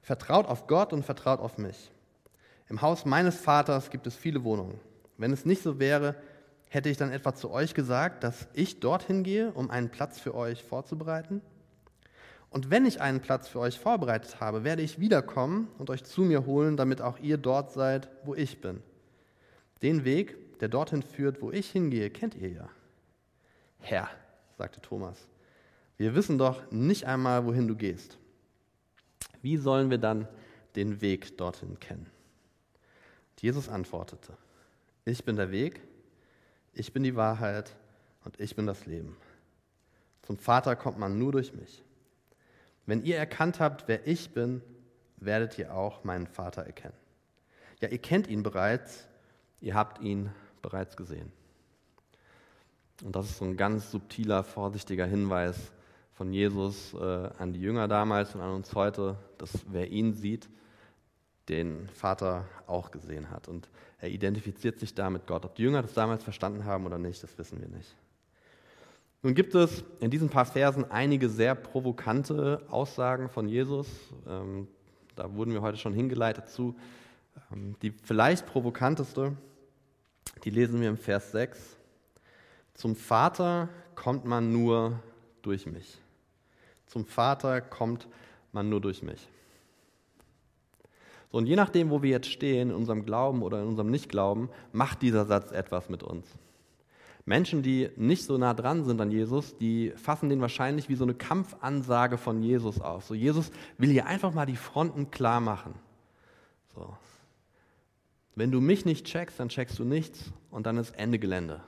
Vertraut 0.00 0.46
auf 0.46 0.66
Gott 0.66 0.94
und 0.94 1.04
vertraut 1.04 1.40
auf 1.40 1.58
mich. 1.58 1.90
Im 2.70 2.80
Haus 2.80 3.04
meines 3.04 3.36
Vaters 3.36 3.90
gibt 3.90 4.06
es 4.06 4.16
viele 4.16 4.44
Wohnungen. 4.44 4.80
Wenn 5.18 5.34
es 5.34 5.44
nicht 5.44 5.62
so 5.62 5.78
wäre, 5.78 6.14
hätte 6.70 6.88
ich 6.88 6.96
dann 6.96 7.12
etwa 7.12 7.34
zu 7.34 7.50
euch 7.50 7.74
gesagt, 7.74 8.24
dass 8.24 8.48
ich 8.54 8.80
dorthin 8.80 9.24
gehe, 9.24 9.52
um 9.52 9.70
einen 9.70 9.90
Platz 9.90 10.18
für 10.18 10.34
euch 10.34 10.62
vorzubereiten? 10.62 11.42
Und 12.48 12.70
wenn 12.70 12.86
ich 12.86 13.00
einen 13.00 13.20
Platz 13.20 13.48
für 13.48 13.60
euch 13.60 13.78
vorbereitet 13.78 14.40
habe, 14.40 14.64
werde 14.64 14.82
ich 14.82 14.98
wiederkommen 14.98 15.68
und 15.78 15.90
euch 15.90 16.04
zu 16.04 16.22
mir 16.22 16.46
holen, 16.46 16.76
damit 16.76 17.02
auch 17.02 17.18
ihr 17.18 17.36
dort 17.36 17.72
seid, 17.72 18.08
wo 18.24 18.34
ich 18.34 18.60
bin. 18.60 18.82
Den 19.82 20.04
Weg, 20.04 20.58
der 20.60 20.68
dorthin 20.68 21.02
führt, 21.02 21.42
wo 21.42 21.50
ich 21.50 21.70
hingehe, 21.70 22.08
kennt 22.10 22.34
ihr 22.34 22.50
ja. 22.50 22.68
Herr, 23.78 24.08
sagte 24.56 24.80
Thomas. 24.80 25.28
Wir 25.96 26.14
wissen 26.14 26.38
doch 26.38 26.70
nicht 26.70 27.04
einmal, 27.06 27.44
wohin 27.46 27.68
du 27.68 27.76
gehst. 27.76 28.16
Wie 29.42 29.56
sollen 29.56 29.90
wir 29.90 29.98
dann 29.98 30.28
den 30.76 31.00
Weg 31.00 31.36
dorthin 31.36 31.78
kennen? 31.80 32.06
Jesus 33.40 33.68
antwortete, 33.68 34.34
ich 35.04 35.24
bin 35.24 35.36
der 35.36 35.50
Weg, 35.50 35.80
ich 36.72 36.92
bin 36.92 37.02
die 37.02 37.16
Wahrheit 37.16 37.76
und 38.24 38.38
ich 38.40 38.56
bin 38.56 38.66
das 38.66 38.86
Leben. 38.86 39.16
Zum 40.22 40.38
Vater 40.38 40.76
kommt 40.76 40.98
man 40.98 41.18
nur 41.18 41.32
durch 41.32 41.52
mich. 41.54 41.82
Wenn 42.86 43.04
ihr 43.04 43.16
erkannt 43.16 43.60
habt, 43.60 43.88
wer 43.88 44.06
ich 44.06 44.32
bin, 44.32 44.62
werdet 45.16 45.58
ihr 45.58 45.74
auch 45.74 46.04
meinen 46.04 46.26
Vater 46.26 46.62
erkennen. 46.62 46.94
Ja, 47.80 47.88
ihr 47.88 47.98
kennt 47.98 48.26
ihn 48.26 48.42
bereits, 48.42 49.08
ihr 49.60 49.74
habt 49.74 50.00
ihn 50.00 50.30
bereits 50.62 50.96
gesehen. 50.96 51.32
Und 53.02 53.16
das 53.16 53.26
ist 53.26 53.38
so 53.38 53.44
ein 53.44 53.56
ganz 53.56 53.90
subtiler, 53.90 54.44
vorsichtiger 54.44 55.06
Hinweis 55.06 55.72
von 56.12 56.32
Jesus 56.32 56.92
äh, 56.94 57.30
an 57.38 57.52
die 57.52 57.60
Jünger 57.60 57.88
damals 57.88 58.34
und 58.34 58.42
an 58.42 58.50
uns 58.50 58.74
heute, 58.74 59.16
dass 59.38 59.50
wer 59.68 59.90
ihn 59.90 60.12
sieht, 60.12 60.50
den 61.50 61.88
Vater 61.88 62.46
auch 62.66 62.90
gesehen 62.90 63.30
hat. 63.30 63.48
Und 63.48 63.68
er 63.98 64.08
identifiziert 64.08 64.78
sich 64.78 64.94
da 64.94 65.10
mit 65.10 65.26
Gott. 65.26 65.44
Ob 65.44 65.56
die 65.56 65.62
Jünger 65.62 65.82
das 65.82 65.92
damals 65.92 66.22
verstanden 66.22 66.64
haben 66.64 66.86
oder 66.86 66.98
nicht, 66.98 67.22
das 67.22 67.36
wissen 67.36 67.60
wir 67.60 67.68
nicht. 67.68 67.96
Nun 69.22 69.34
gibt 69.34 69.54
es 69.54 69.84
in 69.98 70.10
diesen 70.10 70.30
paar 70.30 70.46
Versen 70.46 70.90
einige 70.90 71.28
sehr 71.28 71.54
provokante 71.54 72.62
Aussagen 72.70 73.28
von 73.28 73.48
Jesus. 73.48 73.88
Ähm, 74.26 74.68
da 75.16 75.34
wurden 75.34 75.52
wir 75.52 75.60
heute 75.60 75.76
schon 75.76 75.92
hingeleitet 75.92 76.48
zu. 76.48 76.74
Ähm, 77.52 77.74
die 77.82 77.90
vielleicht 77.90 78.46
provokanteste, 78.46 79.36
die 80.44 80.50
lesen 80.50 80.80
wir 80.80 80.88
im 80.88 80.96
Vers 80.96 81.32
6. 81.32 81.76
Zum 82.74 82.96
Vater 82.96 83.68
kommt 83.94 84.24
man 84.24 84.52
nur 84.52 84.98
durch 85.42 85.66
mich. 85.66 85.98
Zum 86.86 87.04
Vater 87.04 87.60
kommt 87.60 88.08
man 88.52 88.70
nur 88.70 88.80
durch 88.80 89.02
mich. 89.02 89.28
So, 91.30 91.38
und 91.38 91.46
je 91.46 91.56
nachdem, 91.56 91.90
wo 91.90 92.02
wir 92.02 92.10
jetzt 92.10 92.30
stehen, 92.30 92.70
in 92.70 92.76
unserem 92.76 93.04
Glauben 93.04 93.42
oder 93.42 93.60
in 93.62 93.68
unserem 93.68 93.90
Nichtglauben, 93.90 94.48
macht 94.72 95.02
dieser 95.02 95.26
Satz 95.26 95.52
etwas 95.52 95.88
mit 95.88 96.02
uns. 96.02 96.26
Menschen, 97.24 97.62
die 97.62 97.90
nicht 97.96 98.24
so 98.24 98.38
nah 98.38 98.54
dran 98.54 98.84
sind 98.84 99.00
an 99.00 99.10
Jesus, 99.10 99.56
die 99.56 99.92
fassen 99.94 100.28
den 100.28 100.40
wahrscheinlich 100.40 100.88
wie 100.88 100.96
so 100.96 101.04
eine 101.04 101.14
Kampfansage 101.14 102.18
von 102.18 102.42
Jesus 102.42 102.80
auf. 102.80 103.04
So, 103.04 103.14
Jesus 103.14 103.52
will 103.78 103.90
hier 103.90 104.06
einfach 104.06 104.32
mal 104.32 104.46
die 104.46 104.56
Fronten 104.56 105.10
klar 105.10 105.40
machen. 105.40 105.74
So. 106.74 106.96
Wenn 108.34 108.50
du 108.50 108.60
mich 108.60 108.84
nicht 108.84 109.06
checkst, 109.06 109.38
dann 109.38 109.48
checkst 109.48 109.78
du 109.78 109.84
nichts 109.84 110.32
und 110.50 110.66
dann 110.66 110.78
ist 110.78 110.90
Ende 110.98 111.18
Gelände. 111.18 111.60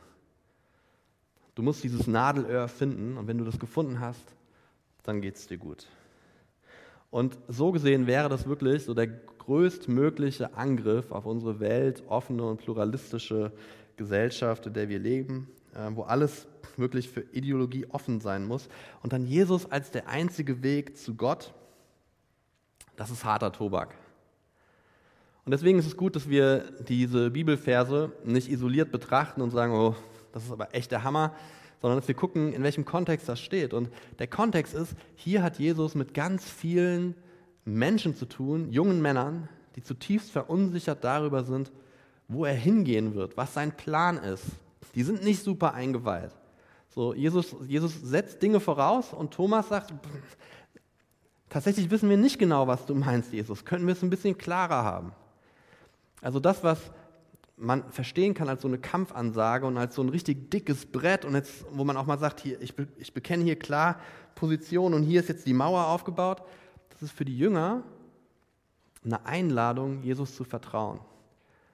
Du 1.54 1.62
musst 1.62 1.85
dieses 1.85 2.07
Nadelöhr 2.07 2.66
finden 2.66 3.19
und 3.19 3.26
wenn 3.28 3.38
du 3.38 3.45
das 3.45 3.59
gefunden 3.59 4.00
hast, 4.00 4.35
dann 5.02 5.21
geht 5.21 5.37
es 5.37 5.47
dir 5.47 5.59
gut. 5.59 5.87
Und 7.11 7.37
so 7.47 7.73
gesehen 7.73 8.07
wäre 8.07 8.31
das 8.31 8.49
wirklich 8.49 8.85
so 8.85 8.95
der 8.95 9.09
größtmögliche 9.44 10.54
Angriff 10.56 11.11
auf 11.11 11.26
unsere 11.26 11.58
Welt, 11.58 12.04
offene 12.06 12.44
und 12.44 12.58
pluralistische 12.58 13.52
Gesellschaft, 13.96 14.66
in 14.66 14.75
der 14.75 14.88
wir 14.88 15.00
leben, 15.00 15.49
äh, 15.75 15.90
wo 15.94 16.02
alles 16.02 16.46
wirklich 16.76 17.08
für 17.08 17.22
Ideologie 17.32 17.87
offen 17.87 18.20
sein 18.20 18.46
muss. 18.46 18.68
Und 19.02 19.12
dann 19.12 19.26
Jesus 19.26 19.70
als 19.70 19.90
der 19.90 20.08
einzige 20.08 20.62
Weg 20.62 20.96
zu 20.96 21.14
Gott, 21.16 21.52
das 22.96 23.11
ist 23.11 23.25
harter 23.25 23.52
Tobak. 23.52 23.94
Und 25.44 25.50
deswegen 25.50 25.78
ist 25.78 25.87
es 25.87 25.96
gut, 25.96 26.14
dass 26.14 26.28
wir 26.28 26.72
diese 26.88 27.30
Bibelverse 27.30 28.12
nicht 28.25 28.49
isoliert 28.49 28.92
betrachten 28.92 29.42
und 29.42 29.50
sagen, 29.50 29.72
oh, 29.72 29.96
das 30.32 30.44
ist 30.44 30.52
aber 30.52 30.72
echt 30.72 30.92
der 30.92 31.02
Hammer, 31.02 31.34
sondern 31.80 31.99
dass 31.99 32.06
wir 32.06 32.14
gucken, 32.14 32.52
in 32.52 32.62
welchem 32.62 32.84
Kontext 32.84 33.28
das 33.28 33.40
steht. 33.40 33.75
Und 33.75 33.90
der 34.20 34.28
Kontext 34.28 34.72
ist, 34.72 34.94
hier 35.16 35.42
hat 35.42 35.58
Jesus 35.58 35.96
mit 35.96 36.14
ganz 36.14 36.49
vielen 36.49 37.16
Menschen 37.64 38.16
zu 38.16 38.26
tun, 38.26 38.71
jungen 38.71 39.00
Männern, 39.00 39.49
die 39.76 39.83
zutiefst 39.83 40.31
verunsichert 40.31 41.04
darüber 41.04 41.45
sind, 41.45 41.73
wo 42.28 42.45
er 42.45 42.54
hingehen 42.54 43.14
wird, 43.14 43.37
was 43.37 43.54
sein 43.54 43.76
Plan 43.76 44.19
ist. 44.19 44.45
Die 44.95 45.02
sind 45.02 45.25
nicht 45.25 45.42
super 45.42 45.75
eingeweiht. 45.75 46.33
So, 46.88 47.14
Jesus, 47.14 47.54
Jesus 47.66 48.00
setzt 48.02 48.42
Dinge 48.42 48.61
voraus 48.61 49.12
und 49.12 49.33
Thomas 49.33 49.69
sagt, 49.69 49.95
tatsächlich 51.49 51.90
wissen 51.90 52.11
wir 52.11 52.19
nicht 52.19 52.38
genau, 52.38 52.66
was 52.66 52.85
du 52.85 52.95
meinst, 52.95 53.33
Jesus. 53.33 53.64
Könnten 53.64 53.87
wir 53.87 53.92
es 53.92 54.02
ein 54.02 54.11
bisschen 54.11 54.37
klarer 54.37 54.85
haben? 54.85 55.12
Also 56.21 56.38
das, 56.38 56.62
was 56.62 56.78
man 57.57 57.90
verstehen 57.90 58.35
kann 58.35 58.49
als 58.49 58.62
so 58.62 58.69
eine 58.69 58.78
Kampfansage 58.78 59.66
und 59.66 59.78
als 59.78 59.95
so 59.95 60.02
ein 60.02 60.09
richtig 60.09 60.50
dickes 60.50 60.85
Brett 60.85 61.25
und 61.25 61.35
jetzt, 61.35 61.64
wo 61.71 61.85
man 61.85 61.97
auch 61.97 62.07
mal 62.07 62.19
sagt, 62.19 62.40
hier, 62.40 62.61
ich, 62.61 62.75
ich 62.99 63.14
bekenne 63.14 63.45
hier 63.45 63.59
klar 63.59 64.00
Position 64.35 64.95
und 64.95 65.02
hier 65.02 65.21
ist 65.21 65.28
jetzt 65.28 65.47
die 65.47 65.54
Mauer 65.54 65.87
aufgebaut, 65.87 66.42
das 67.02 67.11
ist 67.11 67.18
für 67.18 67.25
die 67.25 67.37
Jünger 67.37 67.82
eine 69.04 69.26
Einladung, 69.26 70.04
Jesus 70.04 70.37
zu 70.37 70.44
vertrauen. 70.44 71.00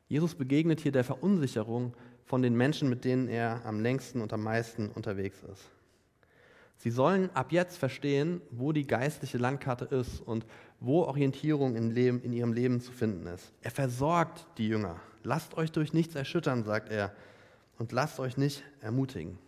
Jesus 0.09 0.35
begegnet 0.35 0.81
hier 0.81 0.91
der 0.91 1.05
Verunsicherung 1.05 1.93
von 2.25 2.41
den 2.41 2.57
Menschen, 2.57 2.89
mit 2.89 3.05
denen 3.05 3.29
er 3.29 3.61
am 3.67 3.79
längsten 3.79 4.23
und 4.23 4.33
am 4.33 4.43
meisten 4.43 4.89
unterwegs 4.89 5.43
ist. 5.53 5.71
Sie 6.79 6.89
sollen 6.89 7.29
ab 7.35 7.53
jetzt 7.53 7.77
verstehen, 7.77 8.41
wo 8.51 8.73
die 8.73 8.87
geistliche 8.87 9.37
Landkarte 9.37 9.85
ist 9.95 10.23
und 10.23 10.47
wo 10.81 11.03
Orientierung 11.03 11.77
in, 11.77 11.91
Leben, 11.91 12.23
in 12.23 12.33
ihrem 12.33 12.55
Leben 12.55 12.81
zu 12.81 12.91
finden 12.91 13.27
ist. 13.27 13.53
Er 13.61 13.71
versorgt 13.71 14.47
die 14.57 14.69
Jünger. 14.69 14.99
Lasst 15.25 15.59
euch 15.59 15.71
durch 15.71 15.93
nichts 15.93 16.15
erschüttern, 16.15 16.65
sagt 16.65 16.89
er, 16.89 17.13
und 17.77 17.93
lasst 17.93 18.19
euch 18.19 18.39
nicht 18.39 18.65
ermutigen. 18.81 19.39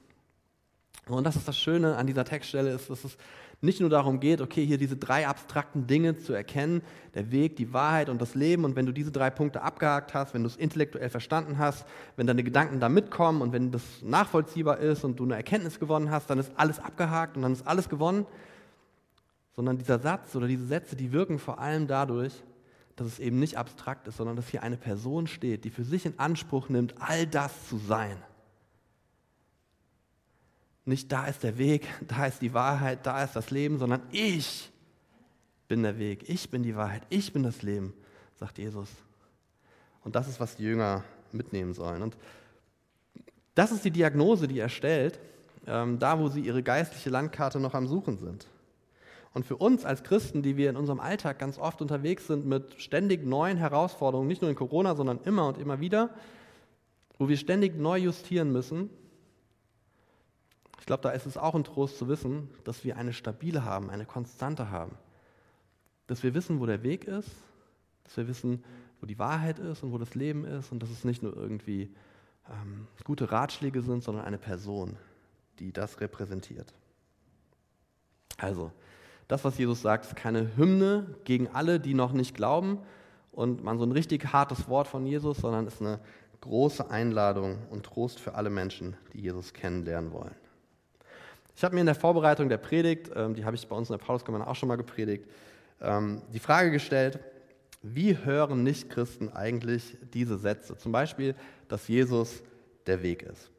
Und 1.09 1.25
das 1.25 1.37
ist 1.37 1.49
das 1.49 1.59
Schöne 1.59 1.97
an 1.97 2.07
dieser 2.07 2.25
Textstelle, 2.25 2.71
ist, 2.71 2.89
dass 2.89 3.05
es 3.05 3.17
nicht 3.63 3.81
nur 3.81 3.91
darum 3.91 4.21
geht, 4.21 4.41
okay, 4.41 4.65
hier 4.65 4.79
diese 4.79 4.97
drei 4.97 5.27
abstrakten 5.29 5.87
Dinge 5.87 6.17
zu 6.17 6.33
erkennen, 6.33 6.83
der 7.15 7.31
Weg, 7.31 7.57
die 7.57 7.73
Wahrheit 7.75 8.09
und 8.09 8.21
das 8.21 8.35
Leben. 8.35 8.65
Und 8.65 8.75
wenn 8.75 8.87
du 8.87 8.93
diese 8.93 9.13
drei 9.13 9.29
Punkte 9.29 9.61
abgehakt 9.61 10.15
hast, 10.15 10.33
wenn 10.33 10.43
du 10.43 10.49
es 10.49 10.57
intellektuell 10.57 11.11
verstanden 11.11 11.59
hast, 11.59 11.85
wenn 12.17 12.27
deine 12.27 12.43
Gedanken 12.43 12.81
da 12.81 12.89
mitkommen 12.89 13.43
und 13.43 13.53
wenn 13.53 13.71
das 13.71 13.83
nachvollziehbar 14.03 14.79
ist 14.79 15.05
und 15.05 15.21
du 15.21 15.25
eine 15.25 15.35
Erkenntnis 15.35 15.79
gewonnen 15.79 16.11
hast, 16.11 16.31
dann 16.31 16.39
ist 16.39 16.53
alles 16.57 16.79
abgehakt 16.79 17.37
und 17.37 17.43
dann 17.43 17.53
ist 17.53 17.67
alles 17.67 17.89
gewonnen. 17.89 18.25
Sondern 19.57 19.77
dieser 19.77 19.99
Satz 19.99 20.35
oder 20.37 20.47
diese 20.47 20.67
Sätze, 20.67 20.97
die 20.97 21.13
wirken 21.13 21.39
vor 21.39 21.59
allem 21.59 21.87
dadurch, 21.87 22.33
dass 22.97 23.07
es 23.07 23.19
eben 23.19 23.39
nicht 23.39 23.59
abstrakt 23.59 24.09
ist, 24.09 24.17
sondern 24.17 24.37
dass 24.37 24.49
hier 24.49 24.63
eine 24.63 24.77
Person 24.79 25.27
steht, 25.27 25.65
die 25.65 25.71
für 25.71 25.85
sich 25.85 26.07
in 26.07 26.19
Anspruch 26.19 26.71
nimmt, 26.71 26.95
all 26.99 27.27
das 27.27 27.69
zu 27.69 27.77
sein. 27.77 28.17
Nicht 30.85 31.13
da 31.13 31.27
ist 31.27 31.43
der 31.43 31.59
Weg, 31.59 31.87
da 32.09 32.27
ist 32.27 32.41
die 32.43 32.55
Wahrheit, 32.55 33.07
da 33.07 33.23
ist 33.23 33.37
das 33.37 33.51
Leben, 33.51 33.79
sondern 33.79 34.03
ich 34.11 34.71
bin 35.69 35.83
der 35.83 35.99
Weg, 35.99 36.29
ich 36.29 36.51
bin 36.51 36.63
die 36.63 36.75
Wahrheit, 36.75 37.03
ich 37.11 37.33
bin 37.33 37.43
das 37.43 37.63
Leben, 37.63 37.95
sagt 38.39 38.59
Jesus. 38.59 38.89
Und 40.03 40.17
das 40.17 40.29
ist, 40.29 40.41
was 40.41 40.57
die 40.57 40.65
Jünger 40.65 41.05
mitnehmen 41.33 41.75
sollen. 41.75 42.03
Und 42.03 42.17
das 43.55 43.73
ist 43.73 43.85
die 43.85 43.91
Diagnose, 43.91 44.49
die 44.49 44.59
er 44.59 44.69
stellt, 44.69 45.21
ähm, 45.67 45.99
da 45.99 46.19
wo 46.19 46.29
sie 46.29 46.41
ihre 46.41 46.63
geistliche 46.63 47.11
Landkarte 47.11 47.61
noch 47.61 47.75
am 47.75 47.87
Suchen 47.87 48.19
sind. 48.19 48.47
Und 49.33 49.47
für 49.47 49.57
uns 49.57 49.85
als 49.85 50.03
Christen, 50.03 50.43
die 50.43 50.57
wir 50.57 50.71
in 50.71 50.77
unserem 50.77 50.99
Alltag 50.99 51.39
ganz 51.39 51.59
oft 51.59 51.81
unterwegs 51.81 52.27
sind 52.27 52.47
mit 52.47 52.81
ständig 52.81 53.25
neuen 53.25 53.59
Herausforderungen, 53.59 54.27
nicht 54.27 54.43
nur 54.43 54.51
in 54.51 54.57
Corona, 54.57 54.97
sondern 54.97 55.21
immer 55.25 55.47
und 55.47 55.59
immer 55.59 55.79
wieder, 55.79 56.11
wo 57.19 57.29
wir 57.29 57.37
ständig 57.37 57.79
neu 57.79 57.99
justieren 57.99 58.51
müssen, 58.51 58.91
glaube, 60.91 61.05
da 61.05 61.11
ist 61.11 61.25
es 61.25 61.37
auch 61.37 61.55
ein 61.55 61.63
Trost 61.63 61.99
zu 61.99 62.09
wissen, 62.09 62.51
dass 62.65 62.83
wir 62.83 62.97
eine 62.97 63.13
stabile 63.13 63.65
haben, 63.65 63.91
eine 63.91 64.07
Konstante 64.07 64.73
haben. 64.73 64.97
Dass 66.09 66.25
wir 66.25 66.35
wissen, 66.35 66.59
wo 66.59 66.67
der 66.67 66.83
Weg 66.83 67.05
ist, 67.05 67.31
dass 68.03 68.17
wir 68.17 68.27
wissen, 68.27 68.65
wo 69.01 69.07
die 69.07 69.17
Wahrheit 69.17 69.61
ist 69.61 69.85
und 69.85 69.93
wo 69.93 69.99
das 69.99 70.17
Leben 70.17 70.45
ist 70.45 70.73
und 70.73 70.83
dass 70.83 70.91
es 70.91 71.05
nicht 71.05 71.23
nur 71.23 71.37
irgendwie 71.37 71.95
ähm, 72.49 72.89
gute 73.05 73.31
Ratschläge 73.31 73.83
sind, 73.83 74.03
sondern 74.03 74.25
eine 74.25 74.37
Person, 74.37 74.97
die 75.61 75.73
das 75.73 76.01
repräsentiert. 76.01 76.75
Also, 78.39 78.73
das, 79.29 79.45
was 79.45 79.59
Jesus 79.59 79.83
sagt, 79.83 80.07
ist 80.07 80.17
keine 80.17 80.57
Hymne 80.57 81.15
gegen 81.23 81.47
alle, 81.47 81.79
die 81.79 81.95
noch 81.95 82.13
nicht 82.13 82.35
glauben 82.35 82.81
und 83.31 83.63
man 83.63 83.79
so 83.79 83.85
ein 83.85 83.93
richtig 83.93 84.33
hartes 84.33 84.69
Wort 84.69 84.89
von 84.89 85.07
Jesus, 85.07 85.39
sondern 85.39 85.69
ist 85.69 85.81
eine 85.81 86.01
große 86.41 86.91
Einladung 86.91 87.59
und 87.71 87.87
Trost 87.87 88.19
für 88.19 88.35
alle 88.35 88.51
Menschen, 88.51 88.97
die 89.13 89.21
Jesus 89.21 89.53
kennenlernen 89.53 90.11
wollen. 90.11 90.35
Ich 91.61 91.65
habe 91.65 91.75
mir 91.75 91.83
in 91.83 91.87
der 91.87 91.95
Vorbereitung 91.95 92.49
der 92.49 92.57
Predigt, 92.57 93.11
ähm, 93.15 93.35
die 93.35 93.45
habe 93.45 93.55
ich 93.55 93.69
bei 93.69 93.77
uns 93.77 93.91
in 93.91 93.99
der 93.99 94.03
Paulusgemeinde 94.03 94.47
auch 94.47 94.57
schon 94.57 94.67
mal 94.67 94.77
gepredigt, 94.77 95.27
ähm, 95.83 96.23
die 96.33 96.39
Frage 96.39 96.71
gestellt, 96.71 97.19
wie 97.83 98.17
hören 98.17 98.63
Nichtchristen 98.63 99.31
eigentlich 99.31 99.99
diese 100.15 100.39
Sätze? 100.39 100.79
Zum 100.79 100.91
Beispiel, 100.91 101.35
dass 101.69 101.87
Jesus 101.87 102.43
der 102.87 103.03
Weg 103.03 103.25
ist. 103.25 103.51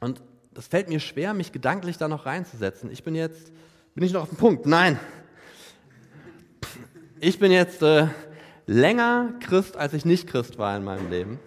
Und 0.00 0.24
das 0.52 0.66
fällt 0.66 0.88
mir 0.88 0.98
schwer, 0.98 1.34
mich 1.34 1.52
gedanklich 1.52 1.98
da 1.98 2.08
noch 2.08 2.26
reinzusetzen. 2.26 2.90
Ich 2.90 3.04
bin 3.04 3.14
jetzt, 3.14 3.52
bin 3.94 4.02
ich 4.02 4.12
noch 4.12 4.22
auf 4.22 4.30
dem 4.30 4.38
Punkt? 4.38 4.66
Nein. 4.66 4.98
Ich 7.20 7.38
bin 7.38 7.52
jetzt 7.52 7.82
äh, 7.82 8.08
länger 8.66 9.34
Christ, 9.38 9.76
als 9.76 9.94
ich 9.94 10.04
nicht 10.04 10.26
Christ 10.26 10.58
war 10.58 10.76
in 10.76 10.82
meinem 10.82 11.08
Leben. 11.10 11.38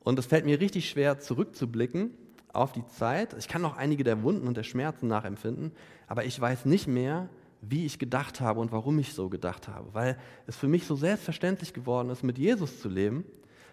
Und 0.00 0.18
es 0.18 0.26
fällt 0.26 0.46
mir 0.46 0.58
richtig 0.58 0.90
schwer, 0.90 1.20
zurückzublicken 1.20 2.10
auf 2.58 2.72
die 2.72 2.86
Zeit. 2.86 3.34
Ich 3.38 3.48
kann 3.48 3.62
noch 3.62 3.76
einige 3.76 4.04
der 4.04 4.22
Wunden 4.22 4.46
und 4.46 4.56
der 4.56 4.62
Schmerzen 4.62 5.08
nachempfinden, 5.08 5.72
aber 6.06 6.24
ich 6.24 6.38
weiß 6.40 6.64
nicht 6.64 6.86
mehr, 6.86 7.28
wie 7.60 7.86
ich 7.86 7.98
gedacht 7.98 8.40
habe 8.40 8.60
und 8.60 8.72
warum 8.72 8.98
ich 8.98 9.14
so 9.14 9.28
gedacht 9.28 9.68
habe, 9.68 9.92
weil 9.94 10.18
es 10.46 10.56
für 10.56 10.68
mich 10.68 10.86
so 10.86 10.94
selbstverständlich 10.94 11.72
geworden 11.72 12.10
ist, 12.10 12.22
mit 12.22 12.38
Jesus 12.38 12.80
zu 12.80 12.88
leben, 12.88 13.24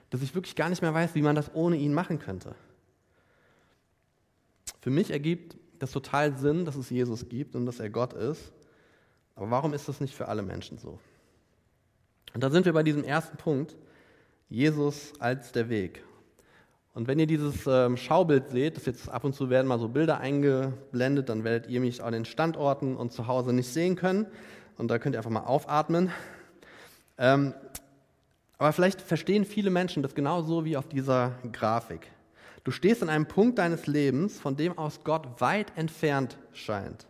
dass 0.10 0.22
ich 0.22 0.34
wirklich 0.34 0.56
gar 0.56 0.70
nicht 0.70 0.82
mehr 0.82 0.94
weiß, 0.94 1.16
wie 1.16 1.22
man 1.22 1.36
das 1.36 1.54
ohne 1.54 1.78
ihn 1.78 1.94
machen 1.94 2.20
könnte. 2.20 2.56
Für 4.82 4.90
mich 4.90 5.12
ergibt 5.12 5.58
das 5.80 5.92
total 5.92 6.38
Sinn, 6.38 6.66
dass 6.66 6.76
es 6.76 6.90
Jesus 6.90 7.28
gibt 7.28 7.56
und 7.56 7.66
dass 7.66 7.80
er 7.80 7.90
Gott 7.90 8.14
ist. 8.14 8.52
Aber 9.36 9.52
warum 9.52 9.74
ist 9.74 9.88
das 9.88 10.00
nicht 10.00 10.16
für 10.16 10.28
alle 10.28 10.42
Menschen 10.42 10.78
so? 10.78 11.00
Und 12.34 12.44
da 12.44 12.50
sind 12.50 12.66
wir 12.66 12.74
bei 12.74 12.84
diesem 12.84 13.04
ersten 13.04 13.38
Punkt, 13.38 13.76
Jesus 14.50 15.14
als 15.20 15.52
der 15.52 15.70
Weg. 15.70 16.04
Und 16.96 17.10
wenn 17.10 17.20
ihr 17.20 17.28
dieses 17.28 17.68
ähm, 17.68 17.98
Schaubild 17.98 18.50
seht, 18.50 18.78
das 18.78 18.86
jetzt 18.86 19.10
ab 19.10 19.26
und 19.26 19.36
zu 19.36 19.50
werden 19.50 19.68
mal 19.68 19.78
so 19.78 19.90
Bilder 19.90 20.22
eingeblendet, 20.22 21.28
dann 21.28 21.44
werdet 21.44 21.70
ihr 21.70 21.82
mich 21.82 22.02
an 22.02 22.14
den 22.14 22.24
Standorten 22.24 22.96
und 22.96 23.12
zu 23.12 23.28
Hause 23.28 23.52
nicht 23.52 23.68
sehen 23.68 23.98
können. 23.98 24.28
Und 24.78 24.90
da 24.90 24.98
könnt 24.98 25.14
ihr 25.14 25.20
einfach 25.20 25.30
mal 25.30 25.42
aufatmen. 25.42 26.10
Ähm, 27.18 27.54
aber 28.58 28.72
vielleicht 28.72 29.02
verstehen 29.02 29.44
viele 29.44 29.72
Menschen 29.72 30.04
das 30.04 30.16
genauso 30.16 30.64
wie 30.64 30.78
auf 30.78 30.88
dieser 30.88 31.34
Grafik. 31.52 32.10
Du 32.64 32.72
stehst 32.72 33.04
an 33.04 33.10
einem 33.10 33.26
Punkt 33.26 33.60
deines 33.60 33.88
Lebens, 33.88 34.40
von 34.40 34.56
dem 34.56 34.78
aus 34.78 35.02
Gott 35.04 35.42
weit 35.42 35.74
entfernt 35.76 36.38
scheint. 36.54 37.08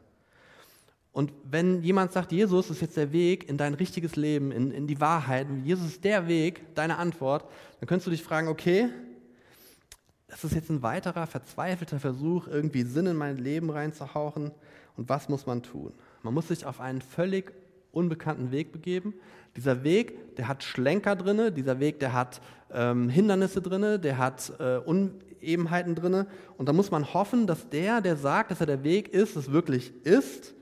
Und 1.11 1.31
wenn 1.43 1.83
jemand 1.83 2.11
sagt, 2.11 2.31
Jesus 2.31 2.71
ist 2.71 2.81
jetzt 2.81 2.97
der 2.97 3.13
Weg 3.13 3.47
in 3.47 3.57
dein 3.57 3.75
richtiges 3.75 4.15
Leben, 4.15 4.51
in, 4.51 4.71
in 4.71 4.87
die 4.87 4.99
Wahrheit, 4.99 5.45
Jesus 5.63 5.85
ist 5.85 6.03
der 6.03 6.27
Weg, 6.27 6.73
deine 6.73 6.97
Antwort, 6.97 7.45
dann 7.79 7.87
könntest 7.87 8.07
du 8.07 8.11
dich 8.11 8.23
fragen, 8.23 8.47
okay, 8.47 8.89
das 10.27 10.43
ist 10.43 10.55
jetzt 10.55 10.69
ein 10.69 10.81
weiterer 10.81 11.27
verzweifelter 11.27 11.99
Versuch, 11.99 12.47
irgendwie 12.47 12.83
Sinn 12.83 13.07
in 13.07 13.15
mein 13.15 13.37
Leben 13.37 13.69
reinzuhauchen. 13.69 14.51
Und 14.97 15.09
was 15.09 15.29
muss 15.29 15.45
man 15.45 15.61
tun? 15.61 15.93
Man 16.23 16.33
muss 16.33 16.47
sich 16.47 16.65
auf 16.65 16.79
einen 16.79 17.01
völlig 17.01 17.51
unbekannten 17.91 18.51
Weg 18.51 18.71
begeben. 18.71 19.13
Dieser 19.55 19.83
Weg, 19.83 20.35
der 20.35 20.47
hat 20.47 20.63
Schlenker 20.63 21.15
drin, 21.15 21.53
dieser 21.53 21.79
Weg, 21.79 21.99
der 21.99 22.13
hat 22.13 22.41
ähm, 22.73 23.07
Hindernisse 23.09 23.61
drin, 23.61 24.01
der 24.01 24.17
hat 24.17 24.51
äh, 24.59 24.77
Unebenheiten 24.77 25.95
drin. 25.95 26.25
Und 26.57 26.67
da 26.67 26.73
muss 26.73 26.91
man 26.91 27.13
hoffen, 27.13 27.45
dass 27.47 27.69
der, 27.69 28.01
der 28.01 28.17
sagt, 28.17 28.51
dass 28.51 28.59
er 28.59 28.65
der 28.65 28.83
Weg 28.83 29.09
ist, 29.09 29.35
es 29.35 29.51
wirklich 29.51 29.93
ist. 30.05 30.53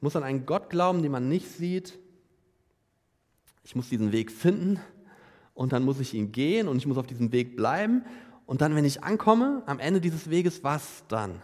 Muss 0.00 0.16
an 0.16 0.22
einen 0.22 0.46
Gott 0.46 0.68
glauben, 0.68 1.02
den 1.02 1.12
man 1.12 1.28
nicht 1.28 1.48
sieht. 1.48 1.98
Ich 3.64 3.74
muss 3.74 3.88
diesen 3.88 4.12
Weg 4.12 4.30
finden 4.30 4.80
und 5.54 5.72
dann 5.72 5.84
muss 5.84 6.00
ich 6.00 6.14
ihn 6.14 6.32
gehen 6.32 6.68
und 6.68 6.76
ich 6.76 6.86
muss 6.86 6.98
auf 6.98 7.06
diesem 7.06 7.32
Weg 7.32 7.56
bleiben 7.56 8.04
und 8.52 8.60
dann, 8.60 8.76
wenn 8.76 8.84
ich 8.84 9.02
ankomme, 9.02 9.62
am 9.64 9.78
Ende 9.78 9.98
dieses 9.98 10.28
Weges, 10.28 10.62
was 10.62 11.04
dann? 11.08 11.40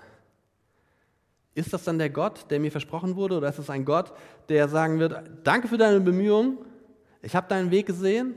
Ist 1.55 1.73
das 1.73 1.85
dann 1.85 1.97
der 1.97 2.11
Gott, 2.11 2.51
der 2.51 2.61
mir 2.61 2.71
versprochen 2.71 3.17
wurde, 3.17 3.39
oder 3.39 3.49
ist 3.49 3.59
es 3.59 3.71
ein 3.71 3.87
Gott, 3.87 4.13
der 4.51 4.69
sagen 4.69 4.99
wird, 4.99 5.19
danke 5.43 5.69
für 5.69 5.79
deine 5.79 6.01
Bemühungen, 6.01 6.59
ich 7.23 7.35
habe 7.35 7.49
deinen 7.49 7.71
Weg 7.71 7.87
gesehen, 7.87 8.35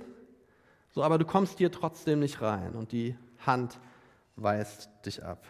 so, 0.91 1.03
aber 1.03 1.17
du 1.17 1.25
kommst 1.25 1.57
hier 1.57 1.69
trotzdem 1.69 2.21
nicht 2.21 2.41
rein. 2.41 2.71
Und 2.75 2.93
die 2.93 3.17
Hand 3.45 3.77
weist 4.37 4.89
dich 5.05 5.21
ab. 5.21 5.45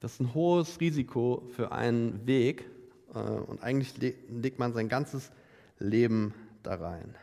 Das 0.00 0.14
ist 0.14 0.20
ein 0.22 0.34
hohes 0.34 0.80
Risiko 0.80 1.44
für 1.54 1.70
einen 1.70 2.26
Weg 2.26 2.68
äh, 3.14 3.20
und 3.20 3.62
eigentlich 3.62 3.94
legt 4.28 4.58
man 4.58 4.72
sein 4.72 4.88
ganzes 4.88 5.30
Leben 5.78 6.34
da 6.64 6.74
rein. 6.74 7.14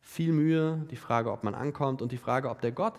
Viel 0.00 0.32
Mühe, 0.32 0.84
die 0.90 0.96
Frage, 0.96 1.30
ob 1.30 1.44
man 1.44 1.54
ankommt 1.54 2.02
und 2.02 2.10
die 2.10 2.18
Frage, 2.18 2.50
ob 2.50 2.60
der 2.60 2.72
Gott, 2.72 2.94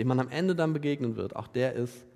dem 0.00 0.08
man 0.08 0.18
am 0.18 0.30
Ende 0.30 0.54
dann 0.54 0.72
begegnen 0.72 1.16
wird, 1.16 1.36
auch 1.36 1.46
der 1.46 1.74
ist, 1.74 2.06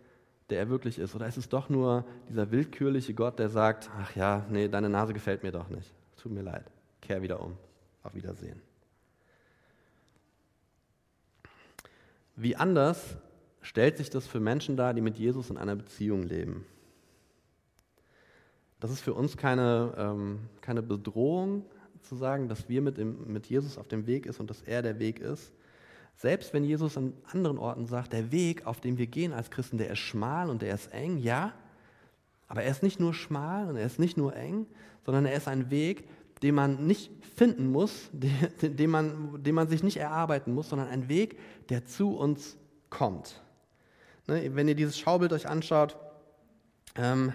der 0.48 0.58
er 0.58 0.70
wirklich 0.70 0.98
ist. 0.98 1.14
Oder 1.14 1.26
ist 1.26 1.36
es 1.36 1.50
doch 1.50 1.68
nur 1.68 2.06
dieser 2.30 2.50
willkürliche 2.50 3.12
Gott, 3.12 3.38
der 3.38 3.50
sagt, 3.50 3.90
ach 4.00 4.16
ja, 4.16 4.46
nee, 4.48 4.68
deine 4.68 4.88
Nase 4.88 5.12
gefällt 5.12 5.42
mir 5.42 5.52
doch 5.52 5.68
nicht. 5.68 5.92
Tut 6.16 6.32
mir 6.32 6.40
leid. 6.40 6.64
Kehr 7.02 7.20
wieder 7.20 7.42
um. 7.42 7.58
Auf 8.02 8.14
Wiedersehen. 8.14 8.62
Wie 12.36 12.56
anders 12.56 13.18
stellt 13.60 13.98
sich 13.98 14.08
das 14.08 14.26
für 14.26 14.40
Menschen 14.40 14.78
dar, 14.78 14.94
die 14.94 15.02
mit 15.02 15.18
Jesus 15.18 15.50
in 15.50 15.58
einer 15.58 15.76
Beziehung 15.76 16.22
leben? 16.22 16.64
Das 18.80 18.90
ist 18.90 19.02
für 19.02 19.12
uns 19.12 19.36
keine, 19.36 19.92
ähm, 19.98 20.38
keine 20.62 20.82
Bedrohung 20.82 21.66
zu 22.00 22.16
sagen, 22.16 22.48
dass 22.48 22.66
wir 22.66 22.80
mit, 22.80 22.96
dem, 22.96 23.30
mit 23.30 23.44
Jesus 23.44 23.76
auf 23.76 23.88
dem 23.88 24.06
Weg 24.06 24.24
ist 24.24 24.40
und 24.40 24.48
dass 24.48 24.62
er 24.62 24.80
der 24.80 24.98
Weg 24.98 25.20
ist, 25.20 25.52
selbst 26.16 26.52
wenn 26.52 26.64
Jesus 26.64 26.96
an 26.96 27.12
anderen 27.30 27.58
Orten 27.58 27.86
sagt, 27.86 28.12
der 28.12 28.32
Weg, 28.32 28.66
auf 28.66 28.80
dem 28.80 28.98
wir 28.98 29.06
gehen 29.06 29.32
als 29.32 29.50
Christen, 29.50 29.78
der 29.78 29.90
ist 29.90 29.98
schmal 29.98 30.48
und 30.48 30.62
der 30.62 30.74
ist 30.74 30.92
eng, 30.92 31.18
ja, 31.18 31.52
aber 32.48 32.62
er 32.62 32.70
ist 32.70 32.82
nicht 32.82 33.00
nur 33.00 33.14
schmal 33.14 33.68
und 33.68 33.76
er 33.76 33.86
ist 33.86 33.98
nicht 33.98 34.16
nur 34.16 34.34
eng, 34.36 34.66
sondern 35.04 35.26
er 35.26 35.34
ist 35.34 35.48
ein 35.48 35.70
Weg, 35.70 36.08
den 36.42 36.54
man 36.54 36.86
nicht 36.86 37.10
finden 37.34 37.70
muss, 37.70 38.10
den, 38.12 38.76
den, 38.76 38.90
man, 38.90 39.42
den 39.42 39.54
man 39.54 39.68
sich 39.68 39.82
nicht 39.82 39.96
erarbeiten 39.96 40.54
muss, 40.54 40.68
sondern 40.68 40.88
ein 40.88 41.08
Weg, 41.08 41.38
der 41.68 41.84
zu 41.84 42.16
uns 42.16 42.56
kommt. 42.90 43.42
Ne, 44.26 44.54
wenn 44.54 44.68
ihr 44.68 44.74
dieses 44.74 44.98
Schaubild 44.98 45.32
euch 45.32 45.48
anschaut, 45.48 45.96
ähm, 46.96 47.32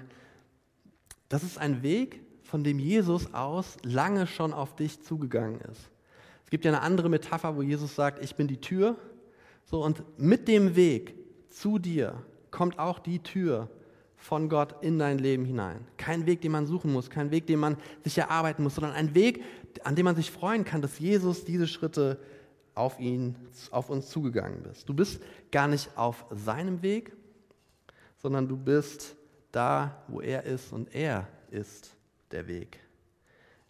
das 1.27 1.43
ist 1.43 1.57
ein 1.57 1.83
Weg, 1.83 2.21
von 2.43 2.63
dem 2.63 2.79
Jesus 2.79 3.33
aus 3.33 3.77
lange 3.83 4.25
schon 4.25 4.53
auf 4.53 4.75
dich 4.75 5.03
zugegangen 5.03 5.62
ist. 5.62 5.91
Es 6.50 6.51
gibt 6.51 6.65
ja 6.65 6.72
eine 6.72 6.82
andere 6.82 7.10
Metapher, 7.10 7.56
wo 7.56 7.62
Jesus 7.62 7.94
sagt, 7.94 8.24
ich 8.24 8.36
bin 8.36 8.48
die 8.48 8.60
Tür. 8.60 8.96
So, 9.65 9.86
und 9.86 10.01
mit 10.18 10.48
dem 10.48 10.75
Weg 10.75 11.13
zu 11.50 11.77
dir 11.77 12.24
kommt 12.50 12.79
auch 12.79 12.98
die 12.98 13.20
Tür 13.20 13.70
von 14.15 14.50
Gott 14.50 14.84
in 14.84 14.98
dein 14.98 15.20
Leben 15.20 15.46
hinein. 15.46 15.86
Kein 15.98 16.25
Weg, 16.25 16.41
den 16.41 16.51
man 16.51 16.65
suchen 16.65 16.91
muss, 16.91 17.12
kein 17.12 17.29
Weg, 17.29 17.46
den 17.46 17.60
man 17.60 17.77
sich 18.03 18.18
erarbeiten 18.18 18.63
muss, 18.63 18.74
sondern 18.74 18.94
ein 18.94 19.13
Weg, 19.13 19.44
an 19.84 19.96
dem 19.96 20.06
man 20.06 20.15
sich 20.15 20.32
freuen 20.32 20.65
kann, 20.65 20.82
dass 20.82 20.98
Jesus 20.98 21.46
diese 21.46 21.68
Schritte 21.68 22.20
auf 22.74 23.00
ihn, 23.00 23.36
auf 23.70 23.91
uns 23.91 24.10
zugegangen 24.10 24.65
ist. 24.65 24.89
Du 24.89 24.96
bist 24.96 25.22
gar 25.51 25.68
nicht 25.68 25.96
auf 26.00 26.25
seinem 26.32 26.82
Weg, 26.82 27.15
sondern 28.18 28.48
du 28.48 28.58
bist 28.58 29.15
da, 29.51 30.03
wo 30.08 30.20
er 30.20 30.46
ist 30.46 30.74
und 30.74 30.96
er 30.96 31.27
ist 31.51 31.96
der 32.32 32.48
Weg. 32.48 32.79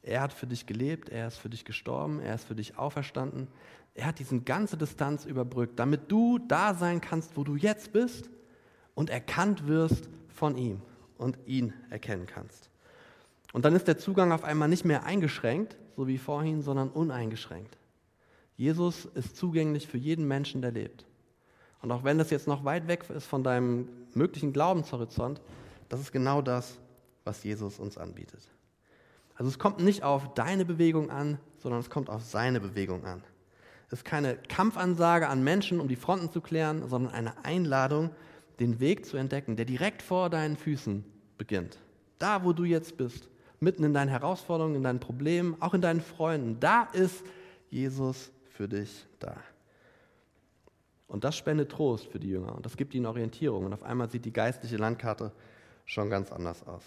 Er 0.01 0.21
hat 0.21 0.33
für 0.33 0.47
dich 0.47 0.65
gelebt, 0.65 1.09
er 1.09 1.27
ist 1.27 1.37
für 1.37 1.49
dich 1.49 1.65
gestorben, 1.65 2.19
er 2.19 2.35
ist 2.35 2.45
für 2.45 2.55
dich 2.55 2.77
auferstanden. 2.77 3.47
Er 3.93 4.05
hat 4.05 4.19
diese 4.19 4.39
ganze 4.39 4.77
Distanz 4.77 5.25
überbrückt, 5.25 5.77
damit 5.77 6.11
du 6.11 6.39
da 6.39 6.73
sein 6.73 7.01
kannst, 7.01 7.35
wo 7.35 7.43
du 7.43 7.55
jetzt 7.55 7.91
bist 7.91 8.29
und 8.95 9.09
erkannt 9.09 9.67
wirst 9.67 10.09
von 10.29 10.57
ihm 10.57 10.81
und 11.17 11.37
ihn 11.45 11.73
erkennen 11.89 12.25
kannst. 12.25 12.69
Und 13.51 13.65
dann 13.65 13.75
ist 13.75 13.87
der 13.87 13.97
Zugang 13.97 14.31
auf 14.31 14.43
einmal 14.43 14.69
nicht 14.69 14.85
mehr 14.85 15.03
eingeschränkt, 15.03 15.77
so 15.95 16.07
wie 16.07 16.17
vorhin, 16.17 16.61
sondern 16.61 16.89
uneingeschränkt. 16.89 17.77
Jesus 18.55 19.05
ist 19.05 19.35
zugänglich 19.35 19.87
für 19.87 19.97
jeden 19.97 20.27
Menschen, 20.27 20.61
der 20.61 20.71
lebt. 20.71 21.05
Und 21.81 21.91
auch 21.91 22.03
wenn 22.03 22.17
das 22.17 22.29
jetzt 22.29 22.47
noch 22.47 22.65
weit 22.65 22.87
weg 22.87 23.09
ist 23.09 23.25
von 23.25 23.43
deinem 23.43 23.87
möglichen 24.13 24.53
Glaubenshorizont, 24.53 25.41
das 25.87 25.99
ist 25.99 26.11
genau 26.11 26.41
das, 26.41 26.77
was 27.23 27.43
Jesus 27.43 27.79
uns 27.79 27.97
anbietet. 27.97 28.41
Also 29.39 29.49
es 29.49 29.57
kommt 29.57 29.79
nicht 29.79 30.03
auf 30.03 30.33
deine 30.33 30.65
Bewegung 30.65 31.09
an, 31.09 31.39
sondern 31.59 31.79
es 31.79 31.89
kommt 31.89 32.09
auf 32.09 32.23
seine 32.23 32.59
Bewegung 32.59 33.05
an. 33.05 33.23
Es 33.87 33.99
ist 33.99 34.05
keine 34.05 34.35
Kampfansage 34.35 35.29
an 35.29 35.45
Menschen, 35.45 35.79
um 35.79 35.87
die 35.87 35.95
Fronten 35.95 36.29
zu 36.29 36.41
klären, 36.41 36.87
sondern 36.89 37.13
eine 37.13 37.45
Einladung, 37.45 38.09
den 38.59 38.81
Weg 38.81 39.05
zu 39.05 39.15
entdecken, 39.15 39.55
der 39.55 39.63
direkt 39.63 40.01
vor 40.01 40.29
deinen 40.29 40.57
Füßen 40.57 41.05
beginnt. 41.37 41.79
Da, 42.19 42.43
wo 42.43 42.51
du 42.51 42.65
jetzt 42.65 42.97
bist, 42.97 43.29
mitten 43.61 43.85
in 43.85 43.93
deinen 43.93 44.09
Herausforderungen, 44.09 44.75
in 44.75 44.83
deinen 44.83 44.99
Problemen, 44.99 45.55
auch 45.61 45.73
in 45.73 45.79
deinen 45.79 46.01
Freunden, 46.01 46.59
da 46.59 46.83
ist 46.91 47.23
Jesus 47.69 48.31
für 48.49 48.67
dich 48.67 49.07
da. 49.19 49.37
Und 51.07 51.23
das 51.23 51.37
spendet 51.37 51.71
Trost 51.71 52.07
für 52.07 52.19
die 52.19 52.29
Jünger 52.29 52.53
und 52.53 52.65
das 52.65 52.75
gibt 52.75 52.93
ihnen 52.93 53.05
Orientierung. 53.05 53.65
Und 53.65 53.73
auf 53.73 53.83
einmal 53.83 54.09
sieht 54.09 54.25
die 54.25 54.33
geistliche 54.33 54.75
Landkarte 54.75 55.31
schon 55.85 56.09
ganz 56.09 56.29
anders 56.29 56.67
aus. 56.67 56.83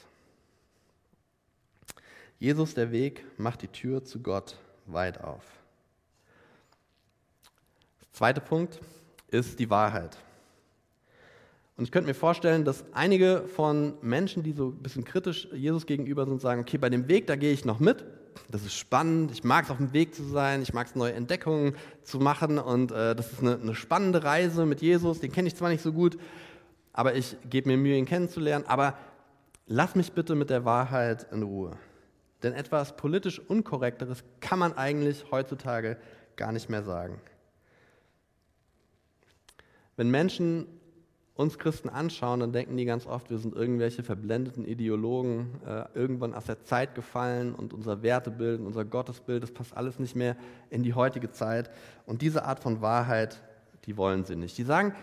Jesus, 2.43 2.75
der 2.75 2.91
Weg, 2.91 3.25
macht 3.39 3.63
die 3.63 3.69
Tür 3.69 4.03
zu 4.03 4.19
Gott 4.19 4.57
weit 4.87 5.23
auf. 5.23 5.45
Der 8.01 8.13
zweite 8.13 8.41
Punkt 8.41 8.81
ist 9.29 9.61
die 9.61 9.71
Wahrheit. 9.71 10.19
Und 11.77 11.85
ich 11.85 11.93
könnte 11.93 12.09
mir 12.09 12.15
vorstellen, 12.15 12.65
dass 12.65 12.85
einige 12.95 13.45
von 13.55 13.95
Menschen, 14.03 14.43
die 14.43 14.55
so 14.55 14.71
ein 14.71 14.83
bisschen 14.83 15.05
kritisch 15.05 15.47
Jesus 15.53 15.87
gegenüber 15.87 16.27
sind, 16.27 16.41
sagen, 16.41 16.63
okay, 16.63 16.79
bei 16.79 16.91
dem 16.91 17.07
Weg, 17.07 17.29
da 17.29 17.37
gehe 17.37 17.53
ich 17.53 17.65
noch 17.65 17.79
mit. 17.79 18.05
Das 18.51 18.63
ist 18.63 18.75
spannend, 18.75 19.31
ich 19.31 19.45
mag 19.45 19.67
es 19.67 19.71
auf 19.71 19.77
dem 19.77 19.93
Weg 19.93 20.13
zu 20.13 20.25
sein, 20.25 20.63
ich 20.63 20.75
mag 20.75 20.89
es 20.89 20.97
neue 20.97 21.13
Entdeckungen 21.13 21.77
zu 22.03 22.19
machen 22.19 22.59
und 22.59 22.91
äh, 22.91 23.15
das 23.15 23.31
ist 23.31 23.41
eine, 23.41 23.55
eine 23.55 23.77
spannende 23.77 24.25
Reise 24.25 24.67
mit 24.67 24.83
Jesus, 24.83 25.21
den 25.21 25.31
kenne 25.31 25.47
ich 25.47 25.55
zwar 25.55 25.69
nicht 25.69 25.83
so 25.83 25.93
gut, 25.93 26.19
aber 26.93 27.15
ich 27.15 27.37
gebe 27.49 27.69
mir 27.69 27.77
Mühe, 27.77 27.97
ihn 27.97 28.05
kennenzulernen, 28.05 28.67
aber 28.67 28.99
lass 29.69 29.95
mich 29.95 30.11
bitte 30.11 30.35
mit 30.35 30.51
der 30.51 30.65
Wahrheit 30.65 31.29
in 31.31 31.45
Ruhe. 31.45 31.79
Denn 32.43 32.53
etwas 32.55 32.97
politisch 32.97 33.39
Unkorrekteres 33.39 34.25
kann 34.41 34.59
man 34.59 34.73
eigentlich 34.77 35.25
heutzutage 35.31 35.97
gar 36.37 36.53
nicht 36.53 36.69
mehr 36.69 36.83
sagen. 36.83 37.21
Wenn 39.97 40.11
Menschen 40.11 40.67
uns 41.35 41.59
Christen 41.59 41.89
anschauen, 41.89 42.41
dann 42.41 42.53
denken 42.53 42.77
die 42.77 42.85
ganz 42.85 43.07
oft, 43.07 43.31
wir 43.31 43.39
sind 43.39 43.55
irgendwelche 43.55 44.03
verblendeten 44.03 44.65
Ideologen, 44.67 45.61
äh, 45.67 45.85
irgendwann 45.95 46.35
aus 46.35 46.45
der 46.45 46.63
Zeit 46.65 46.95
gefallen 46.95 47.55
und 47.55 47.73
unser 47.73 48.03
Wertebild, 48.03 48.61
unser 48.61 48.85
Gottesbild, 48.85 49.43
das 49.43 49.51
passt 49.51 49.77
alles 49.77 49.99
nicht 49.99 50.15
mehr 50.15 50.37
in 50.71 50.83
die 50.83 50.95
heutige 50.95 51.31
Zeit. 51.31 51.71
Und 52.07 52.23
diese 52.23 52.45
Art 52.45 52.61
von 52.61 52.83
Wahrheit, 52.83 53.43
die 53.87 53.97
wollen 53.97 54.25
sie 54.25 54.37
nicht. 54.37 54.59
Die 54.59 54.63
sagen, 54.63 54.95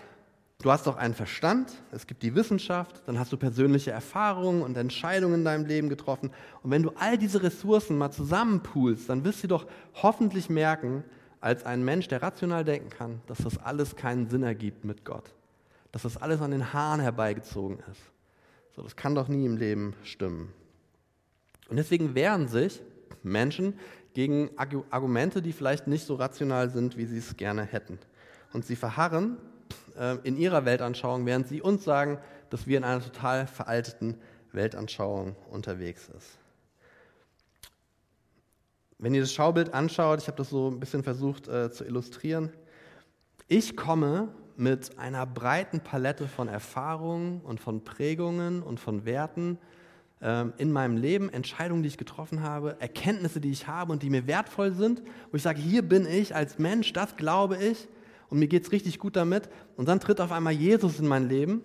Du 0.62 0.70
hast 0.70 0.88
doch 0.88 0.98
einen 0.98 1.14
Verstand, 1.14 1.72
es 1.94 2.06
gibt 2.06 2.22
die 2.22 2.36
Wissenschaft, 2.36 3.02
dann 3.06 3.18
hast 3.18 3.32
du 3.32 3.38
persönliche 3.38 3.92
Erfahrungen 3.92 4.62
und 4.62 4.76
Entscheidungen 4.76 5.36
in 5.36 5.46
deinem 5.46 5.66
Leben 5.66 5.88
getroffen. 5.88 6.32
Und 6.62 6.72
wenn 6.72 6.84
du 6.84 6.92
all 7.00 7.18
diese 7.18 7.42
Ressourcen 7.42 7.98
mal 7.98 8.12
zusammenpoolst, 8.12 9.08
dann 9.08 9.24
wirst 9.24 9.42
du 9.42 9.48
doch 9.48 9.68
hoffentlich 9.94 10.50
merken, 10.50 11.06
als 11.40 11.66
ein 11.66 11.86
Mensch, 11.86 12.10
der 12.10 12.22
rational 12.22 12.66
denken 12.66 12.90
kann, 12.90 13.22
dass 13.28 13.38
das 13.38 13.58
alles 13.58 13.96
keinen 13.96 14.30
Sinn 14.30 14.44
ergibt 14.44 14.84
mit 14.84 15.06
Gott. 15.06 15.34
Dass 15.94 16.02
das 16.02 16.18
alles 16.18 16.42
an 16.42 16.52
den 16.52 16.74
Haaren 16.74 17.00
herbeigezogen 17.00 17.80
ist. 17.90 18.02
So, 18.76 18.82
das 18.82 18.98
kann 18.98 19.16
doch 19.16 19.30
nie 19.30 19.46
im 19.46 19.56
Leben 19.56 19.94
stimmen. 20.04 20.52
Und 21.70 21.78
deswegen 21.78 22.16
wehren 22.16 22.50
sich 22.50 22.82
Menschen 23.24 23.80
gegen 24.14 24.50
Argumente, 24.58 25.42
die 25.42 25.54
vielleicht 25.54 25.88
nicht 25.88 26.06
so 26.06 26.16
rational 26.16 26.70
sind, 26.70 26.98
wie 26.98 27.06
sie 27.06 27.20
es 27.20 27.38
gerne 27.38 27.64
hätten. 27.64 27.98
Und 28.52 28.66
sie 28.66 28.76
verharren 28.76 29.38
äh, 30.00 30.18
in 30.24 30.38
ihrer 30.38 30.66
Weltanschauung, 30.66 31.26
während 31.26 31.48
sie 31.48 31.62
uns 31.62 31.84
sagen, 31.84 32.18
dass 32.50 32.66
wir 32.66 32.78
in 32.78 32.84
einer 32.84 33.04
total 33.04 33.46
veralteten 33.46 34.16
Weltanschauung 34.52 35.36
unterwegs 35.52 36.10
ist. 36.18 36.38
Wenn 38.98 39.14
ihr 39.14 39.22
das 39.22 39.34
Schaubild 39.34 39.74
anschaut, 39.74 40.20
ich 40.20 40.28
habe 40.28 40.38
das 40.38 40.50
so 40.50 40.70
ein 40.70 40.80
bisschen 40.80 41.04
versucht 41.04 41.48
äh, 41.48 41.72
zu 41.72 41.86
illustrieren, 41.86 42.52
ich 43.48 43.76
komme 43.76 44.30
mit 44.58 44.98
einer 44.98 45.26
breiten 45.26 45.80
Palette 45.80 46.28
von 46.28 46.48
Erfahrungen 46.48 47.42
und 47.42 47.60
von 47.60 47.84
Prägungen 47.84 48.62
und 48.62 48.80
von 48.80 49.06
Werten 49.06 49.58
ähm, 50.22 50.54
in 50.58 50.72
meinem 50.72 50.98
Leben, 50.98 51.30
Entscheidungen, 51.30 51.82
die 51.82 51.88
ich 51.88 51.98
getroffen 51.98 52.44
habe, 52.44 52.76
Erkenntnisse, 52.80 53.40
die 53.40 53.52
ich 53.52 53.68
habe 53.68 53.94
und 53.94 54.04
die 54.04 54.10
mir 54.10 54.28
wertvoll 54.28 54.74
sind, 54.74 55.02
wo 55.32 55.38
ich 55.38 55.44
sage, 55.44 55.62
hier 55.62 55.82
bin 55.82 56.06
ich 56.06 56.36
als 56.36 56.60
Mensch, 56.60 56.92
das 56.92 57.16
glaube 57.16 57.58
ich 57.58 57.88
und 58.30 58.40
mir 58.40 58.48
geht 58.48 58.64
es 58.64 58.72
richtig 58.72 59.00
gut 59.00 59.16
damit. 59.16 59.50
Und 59.76 59.88
dann 59.88 60.00
tritt 60.00 60.22
auf 60.22 60.32
einmal 60.32 60.54
Jesus 60.54 61.00
in 61.00 61.08
mein 61.08 61.28
Leben 61.28 61.62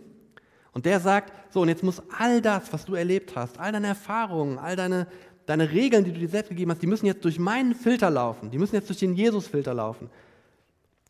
und 0.72 0.87
der 0.87 1.00
sagt, 1.00 1.33
so, 1.53 1.61
und 1.62 1.68
jetzt 1.68 1.83
muss 1.83 2.03
all 2.18 2.42
das, 2.42 2.72
was 2.72 2.85
du 2.85 2.94
erlebt 2.94 3.37
hast, 3.37 3.59
all 3.59 3.72
deine 3.72 3.87
Erfahrungen, 3.87 4.59
all 4.59 4.74
deine, 4.74 5.07
deine 5.46 5.70
Regeln, 5.70 6.05
die 6.05 6.12
du 6.12 6.18
dir 6.18 6.29
selbst 6.29 6.48
gegeben 6.48 6.72
hast, 6.72 6.83
die 6.83 6.88
müssen 6.88 7.07
jetzt 7.07 7.24
durch 7.24 7.38
meinen 7.38 7.74
Filter 7.74 8.11
laufen. 8.11 8.50
Die 8.50 8.59
müssen 8.59 8.74
jetzt 8.74 8.88
durch 8.88 8.98
den 8.98 9.14
Jesus-Filter 9.14 9.72
laufen. 9.72 10.11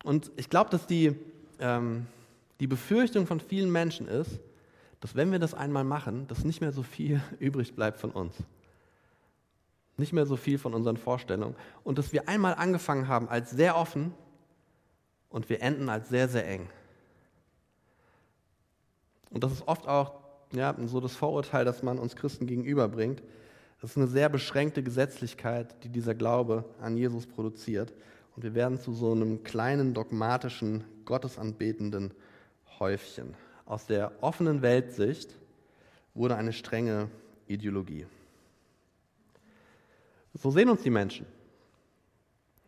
Und 0.02 0.30
ich 0.36 0.50
glaube, 0.50 0.70
dass 0.70 0.86
die, 0.86 1.16
ähm, 1.60 2.06
die 2.60 2.66
Befürchtung 2.66 3.26
von 3.26 3.40
vielen 3.40 3.72
Menschen 3.72 4.06
ist, 4.06 4.38
dass 5.00 5.14
wenn 5.14 5.32
wir 5.32 5.38
das 5.38 5.54
einmal 5.54 5.84
machen, 5.84 6.26
dass 6.28 6.44
nicht 6.44 6.60
mehr 6.60 6.72
so 6.72 6.82
viel 6.82 7.22
übrig 7.38 7.74
bleibt 7.74 7.98
von 7.98 8.10
uns. 8.10 8.34
Nicht 9.96 10.12
mehr 10.12 10.26
so 10.26 10.36
viel 10.36 10.58
von 10.58 10.74
unseren 10.74 10.98
Vorstellungen. 10.98 11.54
Und 11.84 11.98
dass 11.98 12.12
wir 12.12 12.28
einmal 12.28 12.54
angefangen 12.54 13.08
haben 13.08 13.28
als 13.28 13.50
sehr 13.50 13.76
offen 13.76 14.12
und 15.35 15.49
wir 15.49 15.61
enden 15.62 15.88
als 15.88 16.11
sehr, 16.11 16.29
sehr 16.29 16.49
eng. 16.49 16.68
Und 19.31 19.42
das 19.42 19.51
ist 19.51 19.66
oft 19.66 19.88
auch 19.88 20.12
ja, 20.53 20.77
so 20.87 21.01
das 21.01 21.16
Vorurteil, 21.16 21.64
das 21.64 21.83
man 21.83 21.99
uns 21.99 22.14
Christen 22.14 22.47
gegenüberbringt. 22.47 23.20
Das 23.81 23.90
ist 23.90 23.97
eine 23.97 24.07
sehr 24.07 24.29
beschränkte 24.29 24.85
Gesetzlichkeit, 24.85 25.83
die 25.83 25.88
dieser 25.88 26.14
Glaube 26.14 26.64
an 26.81 26.97
Jesus 26.97 27.27
produziert. 27.27 27.92
Und 28.37 28.44
wir 28.44 28.55
werden 28.55 28.79
zu 28.79 28.92
so 28.92 29.11
einem 29.11 29.42
kleinen, 29.42 29.92
dogmatischen, 29.92 30.85
gottesanbetenden 31.05 32.14
Häufchen. 32.79 33.35
Aus 33.66 33.87
der 33.87 34.12
offenen 34.20 34.62
Weltsicht 34.62 35.35
wurde 36.14 36.37
eine 36.37 36.53
strenge 36.53 37.09
Ideologie. 37.49 38.07
So 40.33 40.53
sehen 40.53 40.68
uns 40.68 40.83
die 40.83 40.90
Menschen. 40.90 41.27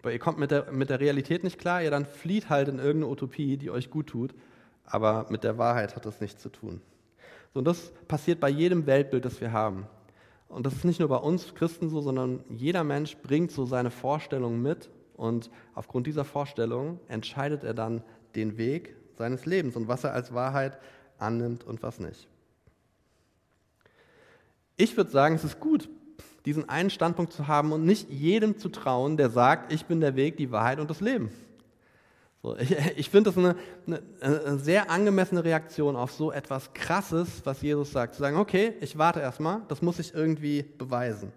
Weil 0.07 0.13
ihr 0.13 0.21
kommt 0.21 0.39
mit 0.39 0.53
der, 0.53 0.71
mit 0.71 0.89
der 0.89 1.01
Realität 1.01 1.43
nicht 1.43 1.59
klar, 1.59 1.83
ihr 1.83 1.91
dann 1.91 2.05
flieht 2.05 2.49
halt 2.49 2.69
in 2.69 2.79
irgendeine 2.79 3.09
Utopie, 3.09 3.57
die 3.57 3.73
euch 3.73 3.91
gut 3.91 4.07
tut, 4.07 4.37
aber 4.85 5.27
mit 5.31 5.43
der 5.43 5.59
Wahrheit 5.59 5.97
hat 5.97 6.07
das 6.07 6.21
nichts 6.21 6.41
zu 6.41 6.49
tun. 6.49 6.81
So, 7.53 7.59
und 7.59 7.65
das 7.65 7.91
passiert 8.07 8.39
bei 8.39 8.49
jedem 8.49 8.87
Weltbild, 8.87 9.25
das 9.25 9.41
wir 9.41 9.51
haben. 9.51 9.89
Und 10.47 10.65
das 10.65 10.75
ist 10.75 10.85
nicht 10.85 11.01
nur 11.01 11.09
bei 11.09 11.17
uns 11.17 11.57
Christen 11.57 11.89
so, 11.89 12.01
sondern 12.03 12.45
jeder 12.51 12.85
Mensch 12.85 13.17
bringt 13.17 13.51
so 13.51 13.67
seine 13.67 13.91
Vorstellungen 13.91 14.63
mit 14.63 14.91
und 15.17 15.51
aufgrund 15.75 16.07
dieser 16.07 16.25
Vorstellung 16.25 17.01
entscheidet 17.09 17.65
er 17.65 17.75
dann 17.75 18.01
den 18.37 18.59
Weg 18.59 18.95
seines 19.19 19.45
Lebens 19.45 19.75
und 19.75 19.89
was 19.89 20.05
er 20.05 20.13
als 20.13 20.33
Wahrheit 20.33 20.79
annimmt 21.19 21.65
und 21.65 21.83
was 21.83 21.99
nicht. 21.99 22.29
Ich 24.77 24.97
würde 24.97 25.11
sagen, 25.11 25.35
es 25.35 25.43
ist 25.43 25.59
gut, 25.59 25.89
diesen 26.47 26.69
einen 26.69 26.91
Standpunkt 26.91 27.33
zu 27.33 27.49
haben 27.49 27.73
und 27.73 27.85
nicht 27.85 28.09
jedem 28.09 28.57
zu 28.57 28.69
trauen, 28.69 29.17
der 29.17 29.31
sagt, 29.31 29.73
ich 29.73 29.85
bin 29.87 30.01
der 30.01 30.15
Weg, 30.15 30.37
die 30.37 30.53
Wahrheit 30.53 30.79
und 30.79 30.89
das 30.89 31.01
Leben. 31.01 31.31
So, 32.43 32.57
ich, 32.57 32.77
ich 32.97 33.11
finde 33.11 33.31
das 33.31 33.37
eine, 33.37 33.57
eine, 33.87 34.01
eine, 34.21 34.59
sehr 34.59 34.89
angemessene 34.91 35.43
Reaktion 35.43 35.97
auf 35.97 36.13
so 36.13 36.31
etwas 36.31 36.73
Krasses, 36.73 37.43
was 37.45 37.61
Jesus 37.63 37.91
sagt. 37.91 38.15
Zu 38.15 38.21
sagen, 38.21 38.37
okay, 38.37 38.75
ich 38.81 38.97
warte 38.97 39.21
erstmal, 39.21 39.63
das 39.69 39.83
muss 39.83 39.99
ich 39.99 40.15
irgendwie 40.15 40.63
beweisen. 40.63 41.33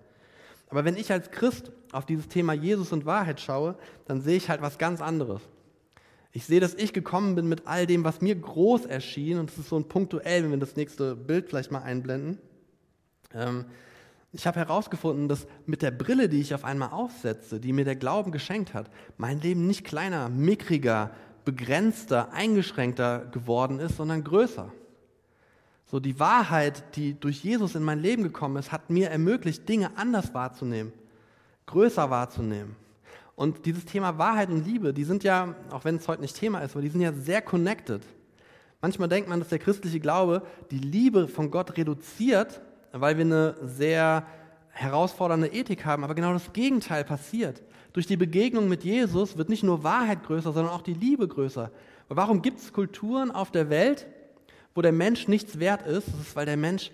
Aber 0.69 0.85
wenn 0.85 0.95
ich 0.95 1.11
als 1.11 1.31
Christ 1.31 1.71
auf 1.91 2.05
dieses 2.05 2.27
Thema 2.27 2.53
Jesus 2.53 2.91
und 2.91 3.07
Wahrheit 3.07 3.41
schaue, 3.41 3.75
dann 4.05 4.21
sehe 4.21 4.37
ich 4.37 4.49
halt 4.49 4.61
was 4.61 4.77
ganz 4.77 5.01
anderes. 5.01 5.41
Ich 6.31 6.45
sehe, 6.45 6.59
dass 6.59 6.75
ich 6.75 6.93
gekommen 6.93 7.33
bin 7.33 7.49
mit 7.49 7.65
all 7.65 7.87
dem, 7.87 8.03
was 8.03 8.21
mir 8.21 8.35
groß 8.35 8.85
erschien, 8.85 9.39
und 9.39 9.49
das 9.49 9.57
ist 9.57 9.69
so 9.69 9.77
ein 9.77 9.87
punktuell, 9.87 10.43
wenn 10.43 10.51
wir 10.51 10.59
das 10.59 10.75
nächste 10.75 11.15
Bild 11.15 11.49
vielleicht 11.49 11.71
mal 11.71 11.81
einblenden. 11.81 12.37
Ähm, 13.33 13.65
ich 14.31 14.45
habe 14.45 14.59
herausgefunden, 14.59 15.27
dass 15.27 15.47
mit 15.65 15.81
der 15.81 15.91
Brille, 15.91 16.29
die 16.29 16.39
ich 16.39 16.53
auf 16.53 16.63
einmal 16.63 16.89
aufsetze, 16.89 17.59
die 17.59 17.73
mir 17.73 17.85
der 17.85 17.95
Glauben 17.95 18.31
geschenkt 18.31 18.73
hat, 18.73 18.89
mein 19.17 19.41
Leben 19.41 19.65
nicht 19.65 19.83
kleiner, 19.83 20.29
mickriger, 20.29 21.11
begrenzter, 21.45 22.31
eingeschränkter 22.31 23.25
geworden 23.31 23.79
ist, 23.79 23.97
sondern 23.97 24.23
größer. 24.23 24.71
So 25.87 25.99
die 25.99 26.19
Wahrheit, 26.19 26.95
die 26.95 27.19
durch 27.19 27.43
Jesus 27.43 27.73
in 27.73 27.81
mein 27.81 27.99
Leben 27.99 28.21
gekommen 28.21 28.57
ist, 28.57 28.71
hat 28.71 28.91
mir 28.91 29.09
ermöglicht, 29.09 29.67
Dinge 29.67 29.97
anders 29.97 30.35
wahrzunehmen, 30.35 30.93
größer 31.65 32.11
wahrzunehmen. 32.11 32.75
Und 33.35 33.65
dieses 33.65 33.85
Thema 33.85 34.19
Wahrheit 34.19 34.49
und 34.49 34.63
Liebe, 34.65 34.93
die 34.93 35.05
sind 35.05 35.23
ja, 35.23 35.55
auch 35.71 35.85
wenn 35.85 35.95
es 35.95 36.07
heute 36.07 36.21
nicht 36.21 36.35
Thema 36.35 36.59
ist, 36.59 36.73
aber 36.73 36.83
die 36.83 36.89
sind 36.89 37.01
ja 37.01 37.13
sehr 37.13 37.41
connected. 37.41 38.03
Manchmal 38.81 39.09
denkt 39.09 39.27
man, 39.27 39.39
dass 39.39 39.49
der 39.49 39.59
christliche 39.59 39.99
Glaube 39.99 40.43
die 40.69 40.77
Liebe 40.77 41.27
von 41.27 41.49
Gott 41.49 41.75
reduziert 41.77 42.61
weil 42.91 43.17
wir 43.17 43.25
eine 43.25 43.55
sehr 43.61 44.25
herausfordernde 44.69 45.47
Ethik 45.47 45.85
haben, 45.85 46.03
aber 46.03 46.15
genau 46.15 46.33
das 46.33 46.53
Gegenteil 46.53 47.03
passiert. 47.03 47.61
Durch 47.93 48.07
die 48.07 48.17
Begegnung 48.17 48.69
mit 48.69 48.83
Jesus 48.83 49.37
wird 49.37 49.49
nicht 49.49 49.63
nur 49.63 49.83
Wahrheit 49.83 50.23
größer, 50.23 50.53
sondern 50.53 50.73
auch 50.73 50.81
die 50.81 50.93
Liebe 50.93 51.27
größer. 51.27 51.71
Warum 52.07 52.41
gibt 52.41 52.59
es 52.59 52.73
Kulturen 52.73 53.31
auf 53.31 53.51
der 53.51 53.69
Welt, 53.69 54.07
wo 54.75 54.81
der 54.81 54.91
Mensch 54.91 55.27
nichts 55.27 55.59
wert 55.59 55.85
ist? 55.85 56.07
Das 56.07 56.19
ist, 56.19 56.35
weil 56.35 56.45
der 56.45 56.57
Mensch 56.57 56.91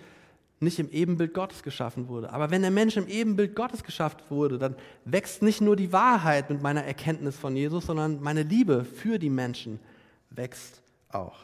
nicht 0.60 0.80
im 0.80 0.90
Ebenbild 0.90 1.34
Gottes 1.34 1.64
geschaffen 1.64 2.08
wurde. 2.08 2.32
Aber 2.32 2.50
wenn 2.50 2.62
der 2.62 2.72
Mensch 2.72 2.98
im 2.98 3.08
Ebenbild 3.08 3.56
Gottes 3.56 3.84
geschaffen 3.84 4.22
wurde, 4.30 4.58
dann 4.58 4.76
wächst 5.04 5.42
nicht 5.42 5.62
nur 5.62 5.76
die 5.76 5.92
Wahrheit 5.92 6.50
mit 6.50 6.62
meiner 6.62 6.84
Erkenntnis 6.84 7.38
von 7.38 7.56
Jesus, 7.56 7.86
sondern 7.86 8.22
meine 8.22 8.44
Liebe 8.44 8.86
für 8.86 9.20
die 9.20 9.30
Menschen 9.30 9.80
wächst 10.30 10.82
auch. 11.10 11.38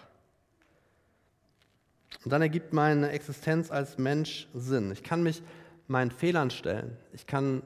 Und 2.24 2.32
dann 2.32 2.41
ergibt 2.41 2.74
meine 2.74 3.10
Existenz 3.12 3.71
als 3.71 3.97
Mensch 3.97 4.47
Sinn. 4.54 4.91
Ich 4.91 5.04
kann 5.04 5.24
mich 5.24 5.41
meinen 5.88 6.12
Fehlern 6.12 6.52
stellen. 6.52 6.97
Ich 7.13 7.26
kann 7.26 7.63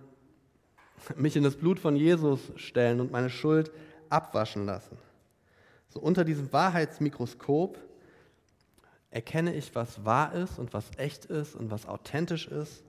mich 1.15 1.35
in 1.35 1.43
das 1.43 1.55
Blut 1.55 1.79
von 1.79 1.95
Jesus 1.95 2.39
stellen 2.55 2.99
und 2.99 3.11
meine 3.11 3.29
Schuld 3.29 3.71
abwaschen 4.09 4.65
lassen. 4.65 4.97
So 5.89 5.99
unter 5.99 6.23
diesem 6.23 6.51
Wahrheitsmikroskop 6.51 7.77
erkenne 9.11 9.53
ich, 9.53 9.73
was 9.75 10.03
wahr 10.03 10.33
ist 10.33 10.59
und 10.59 10.73
was 10.73 10.89
echt 10.97 11.25
ist 11.25 11.55
und 11.55 11.71
was 11.71 11.85
authentisch 11.85 12.47
ist. 12.47 12.83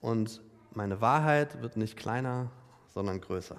Und 0.00 0.40
meine 0.72 1.00
Wahrheit 1.00 1.60
wird 1.60 1.76
nicht 1.76 1.96
kleiner, 1.96 2.50
sondern 2.94 3.20
größer. 3.20 3.56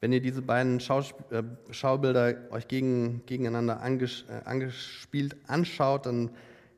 Wenn 0.00 0.12
ihr 0.12 0.20
diese 0.20 0.42
beiden 0.42 0.78
äh, 0.78 1.42
Schaubilder 1.70 2.36
euch 2.50 2.68
gegen, 2.68 3.26
gegeneinander 3.26 3.80
anges 3.80 4.24
äh, 4.28 4.44
angespielt 4.44 5.36
anschaut, 5.48 6.06
dann 6.06 6.30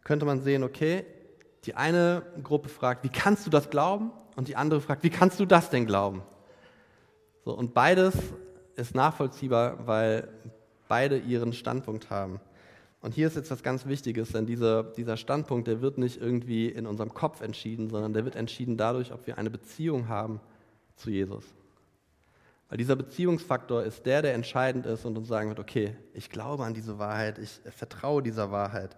könnte 0.04 0.24
man 0.24 0.40
sehen, 0.40 0.64
okay, 0.64 1.04
die 1.64 1.74
eine 1.74 2.22
Gruppe 2.42 2.70
fragt, 2.70 3.04
wie 3.04 3.10
kannst 3.10 3.46
du 3.46 3.50
das 3.50 3.68
glauben? 3.68 4.10
Und 4.36 4.48
die 4.48 4.56
andere 4.56 4.80
fragt, 4.80 5.02
wie 5.02 5.10
kannst 5.10 5.38
du 5.38 5.44
das 5.44 5.68
denn 5.68 5.84
glauben? 5.84 6.22
So, 7.44 7.52
und 7.52 7.74
beides 7.74 8.14
ist 8.76 8.94
nachvollziehbar, 8.94 9.86
weil 9.86 10.28
beide 10.88 11.18
ihren 11.18 11.52
Standpunkt 11.52 12.08
haben. 12.08 12.40
Und 13.02 13.14
hier 13.14 13.26
ist 13.26 13.36
jetzt 13.36 13.50
was 13.50 13.62
ganz 13.62 13.86
Wichtiges, 13.86 14.32
denn 14.32 14.46
dieser, 14.46 14.82
dieser 14.82 15.16
Standpunkt, 15.16 15.68
der 15.68 15.80
wird 15.80 15.98
nicht 15.98 16.20
irgendwie 16.20 16.68
in 16.68 16.86
unserem 16.86 17.12
Kopf 17.12 17.40
entschieden, 17.40 17.88
sondern 17.90 18.12
der 18.12 18.24
wird 18.24 18.36
entschieden 18.36 18.76
dadurch, 18.76 19.12
ob 19.12 19.26
wir 19.26 19.38
eine 19.38 19.50
Beziehung 19.50 20.08
haben 20.08 20.40
zu 20.96 21.10
Jesus. 21.10 21.44
Weil 22.70 22.78
dieser 22.78 22.94
Beziehungsfaktor 22.94 23.82
ist 23.82 24.06
der, 24.06 24.22
der 24.22 24.32
entscheidend 24.32 24.86
ist 24.86 25.04
und 25.04 25.18
uns 25.18 25.26
sagen 25.26 25.48
wird, 25.48 25.58
okay, 25.58 25.96
ich 26.14 26.30
glaube 26.30 26.64
an 26.64 26.72
diese 26.72 27.00
Wahrheit, 27.00 27.38
ich 27.38 27.60
vertraue 27.76 28.22
dieser 28.22 28.52
Wahrheit, 28.52 28.96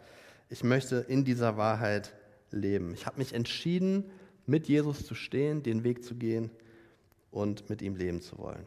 ich 0.51 0.63
möchte 0.63 0.97
in 0.97 1.25
dieser 1.25 1.57
Wahrheit 1.57 2.15
leben. 2.51 2.93
Ich 2.93 3.07
habe 3.07 3.19
mich 3.19 3.33
entschieden, 3.33 4.11
mit 4.45 4.69
Jesus 4.69 5.07
zu 5.07 5.15
stehen, 5.15 5.63
den 5.63 5.85
Weg 5.85 6.05
zu 6.05 6.15
gehen 6.15 6.51
und 7.31 7.71
mit 7.71 7.81
ihm 7.81 7.97
leben 7.97 8.21
zu 8.21 8.37
wollen. 8.37 8.67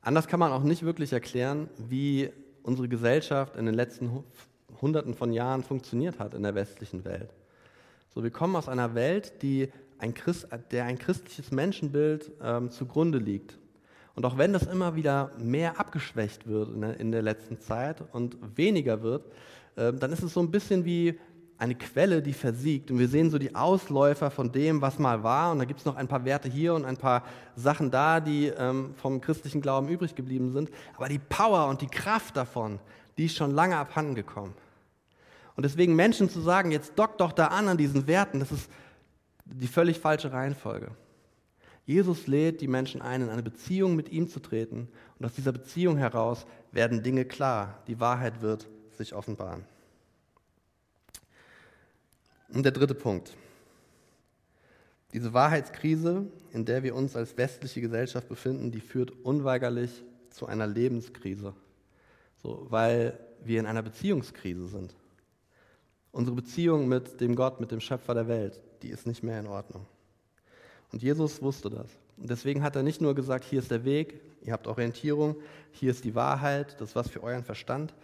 Anders 0.00 0.28
kann 0.28 0.38
man 0.38 0.52
auch 0.52 0.62
nicht 0.62 0.84
wirklich 0.84 1.12
erklären, 1.12 1.68
wie 1.76 2.30
unsere 2.62 2.88
Gesellschaft 2.88 3.56
in 3.56 3.66
den 3.66 3.74
letzten 3.74 4.22
Hunderten 4.80 5.14
von 5.14 5.32
Jahren 5.32 5.64
funktioniert 5.64 6.20
hat 6.20 6.34
in 6.34 6.44
der 6.44 6.54
westlichen 6.54 7.04
Welt. 7.04 7.34
So, 8.14 8.22
wir 8.22 8.30
kommen 8.30 8.54
aus 8.54 8.68
einer 8.68 8.94
Welt, 8.94 9.42
die 9.42 9.72
ein 9.98 10.14
Christ, 10.14 10.48
der 10.70 10.84
ein 10.84 10.98
christliches 10.98 11.50
Menschenbild 11.50 12.30
ähm, 12.42 12.70
zugrunde 12.70 13.18
liegt. 13.18 13.58
Und 14.14 14.24
auch 14.24 14.36
wenn 14.36 14.52
das 14.52 14.64
immer 14.64 14.96
wieder 14.96 15.30
mehr 15.38 15.78
abgeschwächt 15.78 16.48
wird 16.48 16.74
in 16.74 16.80
der, 16.80 17.00
in 17.00 17.12
der 17.12 17.22
letzten 17.22 17.60
Zeit 17.60 18.02
und 18.12 18.36
weniger 18.56 19.02
wird, 19.02 19.26
äh, 19.76 19.92
dann 19.92 20.12
ist 20.12 20.22
es 20.22 20.34
so 20.34 20.40
ein 20.40 20.50
bisschen 20.50 20.84
wie 20.84 21.18
eine 21.58 21.74
Quelle, 21.74 22.22
die 22.22 22.32
versiegt. 22.32 22.90
Und 22.90 22.98
wir 22.98 23.08
sehen 23.08 23.30
so 23.30 23.38
die 23.38 23.54
Ausläufer 23.54 24.30
von 24.30 24.52
dem, 24.52 24.80
was 24.80 24.98
mal 24.98 25.22
war. 25.22 25.50
Und 25.52 25.58
da 25.58 25.64
gibt 25.64 25.80
es 25.80 25.86
noch 25.86 25.96
ein 25.96 26.06
paar 26.06 26.24
Werte 26.24 26.48
hier 26.48 26.74
und 26.74 26.84
ein 26.84 26.96
paar 26.96 27.24
Sachen 27.56 27.90
da, 27.90 28.20
die 28.20 28.46
ähm, 28.46 28.94
vom 28.96 29.20
christlichen 29.20 29.60
Glauben 29.60 29.88
übrig 29.88 30.14
geblieben 30.14 30.52
sind. 30.52 30.70
Aber 30.96 31.08
die 31.08 31.18
Power 31.18 31.66
und 31.66 31.80
die 31.80 31.88
Kraft 31.88 32.36
davon, 32.36 32.78
die 33.18 33.26
ist 33.26 33.36
schon 33.36 33.52
lange 33.52 33.76
abhanden 33.76 34.14
gekommen. 34.14 34.54
Und 35.56 35.64
deswegen 35.64 35.96
Menschen 35.96 36.30
zu 36.30 36.40
sagen, 36.40 36.70
jetzt 36.70 36.92
dock 36.96 37.18
doch 37.18 37.32
da 37.32 37.48
an 37.48 37.66
an 37.66 37.76
diesen 37.76 38.06
Werten, 38.06 38.38
das 38.38 38.52
ist 38.52 38.70
die 39.52 39.66
völlig 39.66 39.98
falsche 39.98 40.32
Reihenfolge. 40.32 40.90
Jesus 41.86 42.26
lädt 42.26 42.60
die 42.60 42.68
Menschen 42.68 43.00
ein, 43.00 43.22
in 43.22 43.30
eine 43.30 43.42
Beziehung 43.42 43.96
mit 43.96 44.10
ihm 44.10 44.28
zu 44.28 44.40
treten 44.40 44.88
und 45.18 45.24
aus 45.24 45.32
dieser 45.32 45.52
Beziehung 45.52 45.96
heraus 45.96 46.46
werden 46.70 47.02
Dinge 47.02 47.24
klar, 47.24 47.82
die 47.86 47.98
Wahrheit 47.98 48.42
wird 48.42 48.68
sich 48.90 49.14
offenbaren. 49.14 49.64
Und 52.50 52.62
der 52.62 52.72
dritte 52.72 52.94
Punkt. 52.94 53.34
Diese 55.14 55.32
Wahrheitskrise, 55.32 56.26
in 56.52 56.66
der 56.66 56.82
wir 56.82 56.94
uns 56.94 57.16
als 57.16 57.36
westliche 57.38 57.80
Gesellschaft 57.80 58.28
befinden, 58.28 58.70
die 58.70 58.80
führt 58.80 59.10
unweigerlich 59.24 60.04
zu 60.30 60.46
einer 60.46 60.66
Lebenskrise, 60.66 61.54
so, 62.42 62.66
weil 62.68 63.18
wir 63.42 63.60
in 63.60 63.66
einer 63.66 63.82
Beziehungskrise 63.82 64.68
sind. 64.68 64.94
Unsere 66.12 66.36
Beziehung 66.36 66.88
mit 66.88 67.20
dem 67.20 67.34
Gott, 67.34 67.60
mit 67.60 67.70
dem 67.70 67.80
Schöpfer 67.80 68.12
der 68.12 68.28
Welt, 68.28 68.60
die 68.82 68.88
ist 68.88 69.06
nicht 69.06 69.22
mehr 69.22 69.40
in 69.40 69.46
Ordnung. 69.46 69.86
Und 70.92 71.02
Jesus 71.02 71.42
wusste 71.42 71.70
das. 71.70 71.90
Und 72.16 72.30
deswegen 72.30 72.62
hat 72.62 72.76
er 72.76 72.82
nicht 72.82 73.00
nur 73.00 73.14
gesagt, 73.14 73.44
hier 73.44 73.60
ist 73.60 73.70
der 73.70 73.84
Weg, 73.84 74.20
ihr 74.42 74.52
habt 74.52 74.66
Orientierung, 74.66 75.36
hier 75.70 75.90
ist 75.90 76.04
die 76.04 76.14
Wahrheit, 76.14 76.80
das 76.80 76.90
ist 76.90 76.96
was 76.96 77.08
für 77.08 77.22
euren 77.22 77.44
Verstand, 77.44 77.94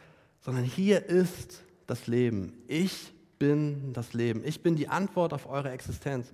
sondern 0.40 0.64
hier 0.64 1.06
ist 1.06 1.62
das 1.86 2.06
Leben. 2.06 2.52
Ich 2.68 3.12
bin 3.38 3.92
das 3.92 4.12
Leben. 4.12 4.42
Ich 4.44 4.62
bin 4.62 4.76
die 4.76 4.88
Antwort 4.88 5.32
auf 5.32 5.48
eure 5.48 5.70
Existenz. 5.70 6.30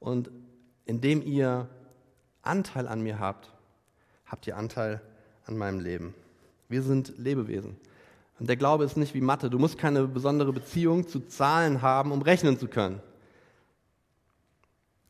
Und 0.00 0.30
indem 0.84 1.22
ihr 1.22 1.68
Anteil 2.42 2.86
an 2.86 3.00
mir 3.00 3.18
habt, 3.18 3.50
habt 4.26 4.46
ihr 4.46 4.56
Anteil 4.56 5.00
an 5.46 5.56
meinem 5.56 5.80
Leben. 5.80 6.14
Wir 6.68 6.82
sind 6.82 7.14
Lebewesen. 7.18 7.76
Und 8.38 8.48
der 8.48 8.56
Glaube 8.56 8.84
ist 8.84 8.96
nicht 8.96 9.14
wie 9.14 9.20
Mathe. 9.20 9.48
Du 9.48 9.58
musst 9.58 9.78
keine 9.78 10.06
besondere 10.06 10.52
Beziehung 10.52 11.06
zu 11.06 11.20
Zahlen 11.20 11.82
haben, 11.82 12.10
um 12.12 12.20
rechnen 12.22 12.58
zu 12.58 12.68
können. 12.68 13.00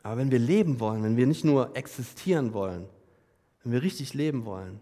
Aber 0.04 0.18
wenn 0.18 0.30
wir 0.30 0.38
leben 0.38 0.78
wollen, 0.80 1.02
wenn 1.02 1.16
wir 1.16 1.26
nicht 1.26 1.44
nur 1.44 1.74
existieren 1.74 2.52
wollen, 2.52 2.86
wenn 3.62 3.72
wir 3.72 3.82
richtig 3.82 4.12
leben 4.12 4.44
wollen, 4.44 4.78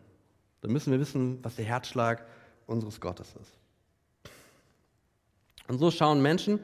dann 0.60 0.72
müssen 0.72 0.92
wir 0.92 0.98
wissen, 0.98 1.38
was 1.42 1.54
der 1.56 1.64
Herzschlag 1.64 2.26
unseres 2.66 3.00
Gottes 3.00 3.28
ist. 3.40 4.32
Und 5.68 5.78
so 5.78 5.92
schauen 5.92 6.20
Menschen 6.20 6.58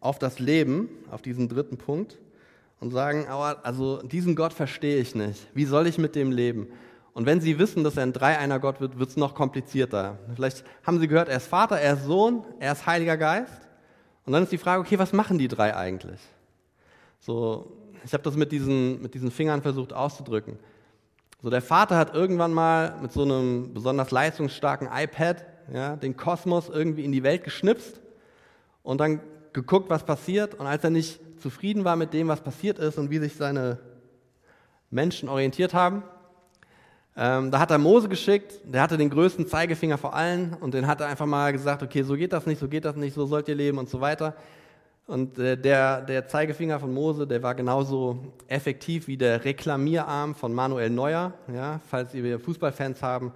auf 0.00 0.18
das 0.18 0.38
Leben, 0.38 0.88
auf 1.10 1.20
diesen 1.20 1.48
dritten 1.48 1.76
Punkt 1.76 2.18
und 2.80 2.92
sagen, 2.92 3.26
aber 3.28 3.64
also 3.66 4.00
diesen 4.02 4.34
Gott 4.36 4.54
verstehe 4.54 4.96
ich 4.98 5.14
nicht. 5.14 5.46
Wie 5.52 5.66
soll 5.66 5.86
ich 5.86 5.98
mit 5.98 6.14
dem 6.14 6.32
leben? 6.32 6.68
Und 7.12 7.26
wenn 7.26 7.42
sie 7.42 7.58
wissen, 7.58 7.84
dass 7.84 7.98
er 7.98 8.04
ein 8.04 8.14
Dreieiner 8.14 8.58
Gott 8.58 8.80
wird, 8.80 8.98
wird 8.98 9.10
es 9.10 9.16
noch 9.16 9.34
komplizierter. 9.34 10.18
Vielleicht 10.34 10.64
haben 10.82 10.98
sie 10.98 11.08
gehört, 11.08 11.28
er 11.28 11.36
ist 11.36 11.46
Vater, 11.48 11.78
er 11.78 11.94
ist 11.94 12.04
Sohn, 12.04 12.42
er 12.58 12.72
ist 12.72 12.86
Heiliger 12.86 13.18
Geist. 13.18 13.68
Und 14.24 14.32
dann 14.32 14.44
ist 14.44 14.52
die 14.52 14.58
Frage, 14.58 14.80
okay, 14.80 14.98
was 14.98 15.12
machen 15.12 15.36
die 15.36 15.48
drei 15.48 15.76
eigentlich? 15.76 16.20
So, 17.18 17.72
ich 18.04 18.12
habe 18.12 18.22
das 18.22 18.36
mit 18.36 18.52
diesen, 18.52 19.02
mit 19.02 19.14
diesen 19.14 19.30
Fingern 19.30 19.62
versucht 19.62 19.92
auszudrücken. 19.92 20.58
So, 21.42 21.50
der 21.50 21.62
Vater 21.62 21.96
hat 21.96 22.14
irgendwann 22.14 22.52
mal 22.52 22.98
mit 23.00 23.12
so 23.12 23.22
einem 23.22 23.72
besonders 23.72 24.10
leistungsstarken 24.10 24.88
iPad 24.92 25.46
ja, 25.72 25.96
den 25.96 26.16
Kosmos 26.16 26.68
irgendwie 26.68 27.04
in 27.04 27.12
die 27.12 27.22
Welt 27.22 27.44
geschnipst 27.44 28.00
und 28.82 29.00
dann 29.00 29.20
geguckt, 29.52 29.90
was 29.90 30.04
passiert. 30.04 30.54
Und 30.54 30.66
als 30.66 30.82
er 30.84 30.90
nicht 30.90 31.20
zufrieden 31.40 31.84
war 31.84 31.96
mit 31.96 32.12
dem, 32.12 32.28
was 32.28 32.40
passiert 32.40 32.78
ist 32.78 32.98
und 32.98 33.10
wie 33.10 33.18
sich 33.18 33.36
seine 33.36 33.78
Menschen 34.90 35.28
orientiert 35.28 35.74
haben, 35.74 36.02
ähm, 37.16 37.50
da 37.50 37.58
hat 37.58 37.70
er 37.70 37.78
Mose 37.78 38.08
geschickt, 38.08 38.60
der 38.64 38.80
hatte 38.80 38.96
den 38.96 39.10
größten 39.10 39.46
Zeigefinger 39.48 39.98
vor 39.98 40.14
allen 40.14 40.54
und 40.54 40.74
den 40.74 40.86
hat 40.86 41.00
er 41.00 41.08
einfach 41.08 41.26
mal 41.26 41.52
gesagt, 41.52 41.82
okay, 41.82 42.02
so 42.02 42.14
geht 42.14 42.32
das 42.32 42.46
nicht, 42.46 42.60
so 42.60 42.68
geht 42.68 42.84
das 42.84 42.94
nicht, 42.94 43.14
so 43.14 43.26
sollt 43.26 43.48
ihr 43.48 43.56
leben 43.56 43.78
und 43.78 43.88
so 43.88 44.00
weiter. 44.00 44.36
Und 45.08 45.38
äh, 45.38 45.56
der, 45.56 46.02
der 46.02 46.28
Zeigefinger 46.28 46.78
von 46.78 46.92
Mose, 46.92 47.26
der 47.26 47.42
war 47.42 47.54
genauso 47.54 48.18
effektiv 48.46 49.08
wie 49.08 49.16
der 49.16 49.42
Reklamierarm 49.42 50.34
von 50.34 50.52
Manuel 50.52 50.90
Neuer. 50.90 51.32
Ja, 51.50 51.80
falls 51.88 52.12
ihr 52.12 52.38
Fußballfans 52.38 53.02
haben, 53.02 53.32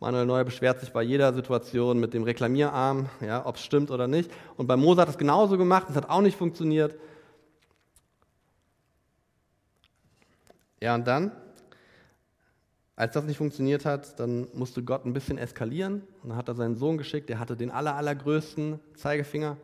Manuel 0.00 0.26
Neuer 0.26 0.44
beschwert 0.44 0.80
sich 0.80 0.92
bei 0.92 1.02
jeder 1.02 1.32
Situation 1.32 1.98
mit 1.98 2.12
dem 2.12 2.24
Reklamierarm, 2.24 3.08
ja, 3.22 3.46
ob 3.46 3.56
es 3.56 3.62
stimmt 3.62 3.90
oder 3.90 4.06
nicht. 4.06 4.30
Und 4.58 4.66
bei 4.66 4.76
Mose 4.76 5.00
hat 5.00 5.08
es 5.08 5.16
genauso 5.16 5.56
gemacht, 5.56 5.86
es 5.88 5.96
hat 5.96 6.10
auch 6.10 6.20
nicht 6.20 6.36
funktioniert. 6.36 6.94
Ja, 10.82 10.94
und 10.94 11.06
dann 11.06 11.32
als 12.96 13.14
das 13.14 13.24
nicht 13.24 13.38
funktioniert 13.38 13.86
hat, 13.86 14.20
dann 14.20 14.46
musste 14.52 14.82
Gott 14.84 15.04
ein 15.06 15.14
bisschen 15.14 15.38
eskalieren. 15.38 16.02
Und 16.22 16.28
dann 16.28 16.36
hat 16.36 16.48
er 16.48 16.54
seinen 16.54 16.76
Sohn 16.76 16.98
geschickt, 16.98 17.28
der 17.28 17.40
hatte 17.40 17.56
den 17.56 17.70
aller, 17.70 17.96
allergrößten 17.96 18.78
Zeigefinger. 18.94 19.56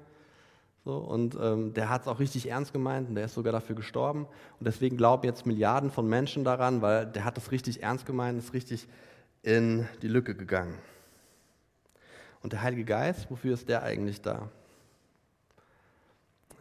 So, 0.84 0.96
und 0.96 1.36
ähm, 1.40 1.74
der 1.74 1.90
hat 1.90 2.02
es 2.02 2.08
auch 2.08 2.20
richtig 2.20 2.48
ernst 2.48 2.72
gemeint 2.72 3.08
und 3.08 3.14
der 3.14 3.26
ist 3.26 3.34
sogar 3.34 3.52
dafür 3.52 3.76
gestorben. 3.76 4.26
Und 4.58 4.66
deswegen 4.66 4.96
glauben 4.96 5.26
jetzt 5.26 5.44
Milliarden 5.46 5.90
von 5.90 6.08
Menschen 6.08 6.42
daran, 6.42 6.80
weil 6.80 7.06
der 7.06 7.24
hat 7.24 7.36
es 7.36 7.52
richtig 7.52 7.82
ernst 7.82 8.06
gemeint, 8.06 8.38
ist 8.38 8.54
richtig 8.54 8.88
in 9.42 9.86
die 10.02 10.08
Lücke 10.08 10.34
gegangen. 10.34 10.78
Und 12.42 12.54
der 12.54 12.62
Heilige 12.62 12.84
Geist, 12.84 13.30
wofür 13.30 13.54
ist 13.54 13.68
der 13.68 13.82
eigentlich 13.82 14.22
da? 14.22 14.48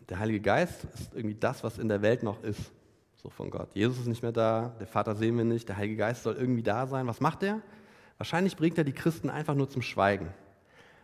Der 0.10 0.20
Heilige 0.20 0.42
Geist 0.42 0.86
ist 0.96 1.14
irgendwie 1.14 1.36
das, 1.36 1.64
was 1.64 1.78
in 1.78 1.88
der 1.88 2.02
Welt 2.02 2.24
noch 2.24 2.44
ist 2.44 2.72
so 3.22 3.30
von 3.30 3.50
Gott. 3.50 3.70
Jesus 3.74 4.00
ist 4.00 4.08
nicht 4.08 4.24
mehr 4.24 4.32
da, 4.32 4.74
der 4.80 4.88
Vater 4.88 5.16
sehen 5.16 5.38
wir 5.38 5.44
nicht, 5.44 5.68
der 5.68 5.78
Heilige 5.78 5.98
Geist 5.98 6.24
soll 6.24 6.36
irgendwie 6.36 6.64
da 6.64 6.88
sein. 6.88 7.08
Was 7.08 7.20
macht 7.20 7.44
er? 7.44 7.62
Wahrscheinlich 8.18 8.56
bringt 8.56 8.78
er 8.78 8.84
die 8.84 8.94
Christen 8.94 9.30
einfach 9.30 9.56
nur 9.56 9.70
zum 9.70 9.82
Schweigen. 9.82 10.30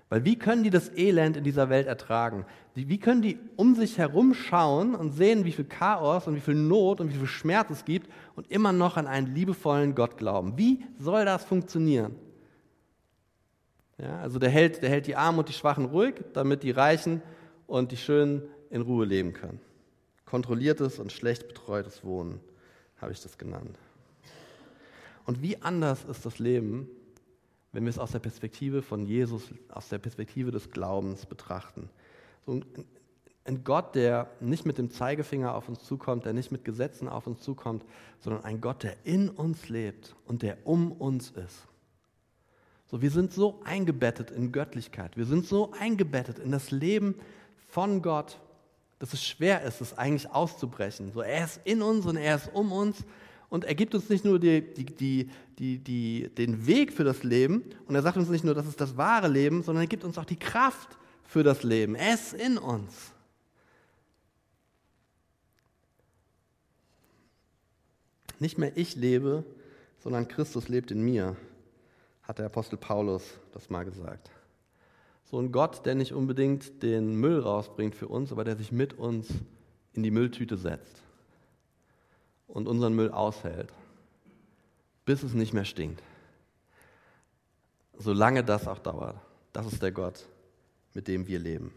Weil 0.09 0.23
wie 0.23 0.37
können 0.37 0.63
die 0.63 0.69
das 0.69 0.95
Elend 0.95 1.35
in 1.35 1.43
dieser 1.43 1.69
Welt 1.69 1.87
ertragen? 1.87 2.45
Wie 2.75 2.99
können 2.99 3.21
die 3.21 3.39
um 3.55 3.73
sich 3.73 3.97
herum 3.97 4.33
schauen 4.33 4.93
und 4.93 5.11
sehen, 5.11 5.45
wie 5.45 5.51
viel 5.51 5.65
Chaos 5.65 6.27
und 6.27 6.35
wie 6.35 6.41
viel 6.41 6.55
Not 6.55 7.01
und 7.01 7.11
wie 7.11 7.17
viel 7.17 7.27
Schmerz 7.27 7.71
es 7.71 7.85
gibt 7.85 8.11
und 8.35 8.51
immer 8.51 8.71
noch 8.71 8.97
an 8.97 9.07
einen 9.07 9.33
liebevollen 9.33 9.95
Gott 9.95 10.17
glauben? 10.17 10.57
Wie 10.57 10.85
soll 10.99 11.25
das 11.25 11.43
funktionieren? 11.43 12.15
Ja, 13.97 14.19
also 14.19 14.39
der 14.39 14.49
hält, 14.49 14.83
der 14.83 14.89
hält 14.89 15.07
die 15.07 15.15
Armen 15.15 15.39
und 15.39 15.49
die 15.49 15.53
Schwachen 15.53 15.85
ruhig, 15.85 16.15
damit 16.33 16.63
die 16.63 16.71
Reichen 16.71 17.21
und 17.65 17.91
die 17.91 17.97
Schönen 17.97 18.43
in 18.69 18.81
Ruhe 18.81 19.05
leben 19.05 19.33
können. 19.33 19.59
Kontrolliertes 20.25 20.99
und 20.99 21.11
schlecht 21.11 21.47
betreutes 21.47 22.03
Wohnen 22.03 22.41
habe 22.97 23.13
ich 23.13 23.21
das 23.21 23.37
genannt. 23.37 23.79
Und 25.25 25.41
wie 25.41 25.61
anders 25.61 26.03
ist 26.05 26.25
das 26.25 26.39
Leben, 26.39 26.89
wenn 27.75 27.83
wir 27.83 27.89
es 27.89 27.99
aus 27.99 28.13
der 28.13 28.19
Perspektive 28.19 28.81
von 28.81 29.05
Jesus, 29.05 29.53
aus 29.67 29.89
der 29.89 29.97
Perspektive 29.97 30.49
des 30.49 30.71
Glaubens 30.71 31.25
betrachten. 31.25 31.89
So 32.45 32.61
ein 33.43 33.63
Gott, 33.65 33.95
der 33.95 34.31
nicht 34.39 34.65
mit 34.65 34.77
dem 34.77 34.89
Zeigefinger 34.89 35.53
auf 35.53 35.67
uns 35.67 35.83
zukommt, 35.83 36.23
der 36.23 36.31
nicht 36.31 36.53
mit 36.53 36.63
Gesetzen 36.63 37.09
auf 37.09 37.27
uns 37.27 37.41
zukommt, 37.41 37.83
sondern 38.21 38.45
ein 38.45 38.61
Gott, 38.61 38.83
der 38.83 38.95
in 39.03 39.29
uns 39.29 39.67
lebt 39.67 40.15
und 40.25 40.41
der 40.41 40.65
um 40.65 40.93
uns 40.93 41.31
ist. 41.31 41.67
So, 42.85 43.01
wir 43.01 43.11
sind 43.11 43.33
so 43.33 43.59
eingebettet 43.65 44.31
in 44.31 44.53
Göttlichkeit. 44.53 45.17
Wir 45.17 45.25
sind 45.25 45.45
so 45.45 45.73
eingebettet 45.77 46.39
in 46.39 46.51
das 46.51 46.71
Leben 46.71 47.15
von 47.67 48.01
Gott, 48.01 48.39
dass 48.99 49.11
es 49.11 49.25
schwer 49.25 49.63
ist, 49.63 49.81
es 49.81 49.97
eigentlich 49.97 50.31
auszubrechen. 50.31 51.11
So, 51.11 51.19
er 51.19 51.43
ist 51.43 51.59
in 51.65 51.81
uns 51.81 52.05
und 52.05 52.15
er 52.15 52.37
ist 52.37 52.49
um 52.53 52.71
uns 52.71 53.03
und 53.55 53.63
er 53.63 53.73
gibt 53.73 53.95
uns 53.95 54.09
nicht 54.09 54.25
nur 54.25 54.37
die, 54.37 54.59
die, 54.59 55.29
die, 55.57 56.29
den 56.37 56.67
Weg 56.67 56.91
für 56.91 57.05
das 57.05 57.23
Leben 57.23 57.63
und 57.87 57.95
er 57.95 58.01
sagt 58.01 58.17
uns 58.17 58.27
nicht 58.27 58.43
nur, 58.43 58.53
das 58.53 58.67
ist 58.67 58.81
das 58.81 58.97
wahre 58.97 59.29
Leben, 59.29 59.63
sondern 59.63 59.85
er 59.85 59.87
gibt 59.87 60.03
uns 60.03 60.17
auch 60.17 60.25
die 60.25 60.35
Kraft 60.35 60.89
für 61.23 61.41
das 61.41 61.63
Leben. 61.63 61.95
Ist 61.95 62.33
in 62.33 62.57
uns. 62.57 63.13
Nicht 68.39 68.57
mehr 68.57 68.75
ich 68.75 68.97
lebe, 68.97 69.45
sondern 70.03 70.27
Christus 70.27 70.67
lebt 70.67 70.91
in 70.91 71.01
mir, 71.01 71.37
hat 72.23 72.39
der 72.39 72.47
Apostel 72.47 72.75
Paulus 72.75 73.23
das 73.53 73.69
mal 73.69 73.85
gesagt. 73.85 74.31
So 75.31 75.39
ein 75.39 75.53
Gott, 75.53 75.85
der 75.85 75.95
nicht 75.95 76.11
unbedingt 76.11 76.83
den 76.83 77.15
Müll 77.15 77.39
rausbringt 77.39 77.95
für 77.95 78.09
uns, 78.09 78.33
aber 78.33 78.43
der 78.43 78.57
sich 78.57 78.73
mit 78.73 78.95
uns 78.95 79.29
in 79.93 80.03
die 80.03 80.11
Mülltüte 80.11 80.57
setzt 80.57 81.04
und 82.47 82.67
unseren 82.67 82.93
Müll 82.93 83.11
aushält, 83.11 83.71
bis 85.05 85.23
es 85.23 85.33
nicht 85.33 85.53
mehr 85.53 85.65
stinkt. 85.65 86.01
Solange 87.97 88.43
das 88.43 88.67
auch 88.67 88.79
dauert. 88.79 89.15
Das 89.53 89.65
ist 89.65 89.81
der 89.81 89.91
Gott, 89.91 90.25
mit 90.93 91.07
dem 91.07 91.27
wir 91.27 91.39
leben. 91.39 91.73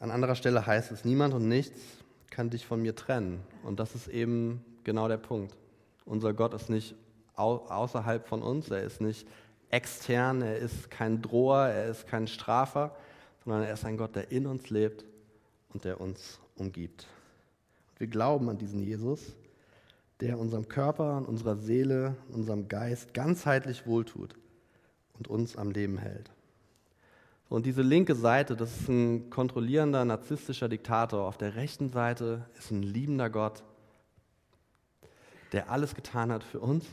An 0.00 0.12
anderer 0.12 0.36
Stelle 0.36 0.64
heißt 0.64 0.92
es, 0.92 1.04
niemand 1.04 1.34
und 1.34 1.48
nichts 1.48 1.80
kann 2.30 2.50
dich 2.50 2.64
von 2.64 2.80
mir 2.80 2.94
trennen. 2.94 3.42
Und 3.64 3.80
das 3.80 3.96
ist 3.96 4.06
eben 4.06 4.64
genau 4.84 5.08
der 5.08 5.16
Punkt. 5.16 5.56
Unser 6.04 6.32
Gott 6.32 6.54
ist 6.54 6.70
nicht 6.70 6.94
außerhalb 7.34 8.26
von 8.26 8.42
uns, 8.42 8.70
er 8.70 8.82
ist 8.82 9.00
nicht 9.00 9.26
extern, 9.70 10.42
er 10.42 10.58
ist 10.58 10.90
kein 10.90 11.20
Droher, 11.20 11.68
er 11.68 11.88
ist 11.88 12.06
kein 12.06 12.26
Strafer, 12.26 12.96
sondern 13.44 13.62
er 13.62 13.74
ist 13.74 13.84
ein 13.84 13.96
Gott, 13.96 14.16
der 14.16 14.30
in 14.30 14.46
uns 14.46 14.70
lebt 14.70 15.04
und 15.70 15.84
der 15.84 16.00
uns 16.00 16.38
umgibt. 16.58 17.06
Und 17.90 18.00
wir 18.00 18.06
glauben 18.06 18.48
an 18.48 18.58
diesen 18.58 18.82
Jesus, 18.82 19.34
der 20.20 20.38
unserem 20.38 20.68
Körper, 20.68 21.26
unserer 21.26 21.56
Seele, 21.56 22.16
unserem 22.30 22.68
Geist 22.68 23.14
ganzheitlich 23.14 23.86
wohltut 23.86 24.34
und 25.16 25.28
uns 25.28 25.56
am 25.56 25.70
Leben 25.70 25.98
hält. 25.98 26.30
Und 27.48 27.64
diese 27.64 27.82
linke 27.82 28.14
Seite, 28.14 28.56
das 28.56 28.80
ist 28.80 28.88
ein 28.88 29.30
kontrollierender, 29.30 30.04
narzisstischer 30.04 30.68
Diktator. 30.68 31.26
Auf 31.26 31.38
der 31.38 31.54
rechten 31.54 31.88
Seite 31.88 32.44
ist 32.58 32.70
ein 32.70 32.82
liebender 32.82 33.30
Gott, 33.30 33.62
der 35.52 35.70
alles 35.70 35.94
getan 35.94 36.30
hat 36.30 36.44
für 36.44 36.60
uns 36.60 36.84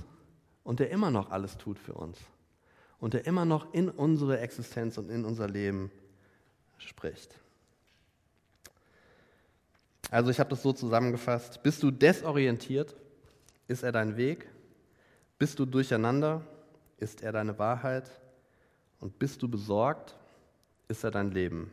und 0.63 0.79
der 0.79 0.91
immer 0.91 1.11
noch 1.11 1.29
alles 1.29 1.57
tut 1.57 1.77
für 1.77 1.93
uns 1.93 2.17
und 2.99 3.13
der 3.13 3.25
immer 3.25 3.43
noch 3.43 3.73
in 3.73 3.89
unsere 3.89 4.39
Existenz 4.39 4.97
und 4.97 5.09
in 5.09 5.25
unser 5.25 5.49
Leben 5.49 5.91
spricht. 6.77 7.37
Also 10.11 10.29
ich 10.29 10.39
habe 10.39 10.49
das 10.49 10.61
so 10.61 10.71
zusammengefasst. 10.71 11.61
Bist 11.63 11.81
du 11.83 11.91
desorientiert? 11.91 12.95
Ist 13.67 13.83
er 13.83 13.91
dein 13.91 14.17
Weg? 14.17 14.47
Bist 15.37 15.59
du 15.59 15.65
durcheinander? 15.65 16.41
Ist 16.97 17.21
er 17.21 17.31
deine 17.31 17.57
Wahrheit? 17.59 18.09
Und 18.99 19.19
bist 19.19 19.41
du 19.41 19.47
besorgt? 19.47 20.15
Ist 20.87 21.03
er 21.03 21.11
dein 21.11 21.31
Leben? 21.31 21.71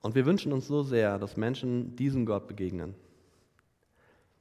Und 0.00 0.14
wir 0.14 0.26
wünschen 0.26 0.52
uns 0.52 0.66
so 0.66 0.82
sehr, 0.82 1.18
dass 1.18 1.36
Menschen 1.36 1.94
diesem 1.94 2.26
Gott 2.26 2.48
begegnen. 2.48 2.94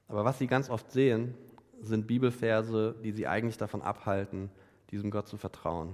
Aber 0.08 0.26
was 0.26 0.39
sie 0.39 0.48
ganz 0.48 0.70
oft 0.70 0.91
sehen, 0.91 1.36
sind 1.82 2.08
Bibelverse, 2.08 2.96
die 3.04 3.12
sie 3.12 3.28
eigentlich 3.28 3.58
davon 3.58 3.82
abhalten, 3.82 4.50
diesem 4.89 5.12
Gott 5.12 5.28
zu 5.28 5.38
vertrauen. 5.38 5.94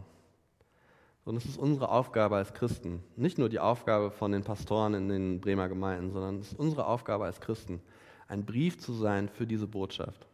Und 1.28 1.36
es 1.36 1.44
ist 1.44 1.60
unsere 1.60 1.90
Aufgabe 1.90 2.38
als 2.38 2.54
Christen, 2.54 3.04
nicht 3.18 3.38
nur 3.38 3.50
die 3.50 3.60
Aufgabe 3.60 4.12
von 4.12 4.32
den 4.32 4.46
Pastoren 4.46 4.94
in 4.94 5.10
den 5.10 5.42
Bremer 5.42 5.68
Gemeinden, 5.68 6.10
sondern 6.10 6.40
es 6.40 6.54
ist 6.54 6.60
unsere 6.60 6.88
Aufgabe 6.88 7.26
als 7.26 7.42
Christen, 7.42 7.82
ein 8.30 8.46
Brief 8.46 8.80
zu 8.80 8.94
sein 8.94 9.28
für 9.28 9.46
diese 9.46 9.68
Botschaft. 9.68 10.26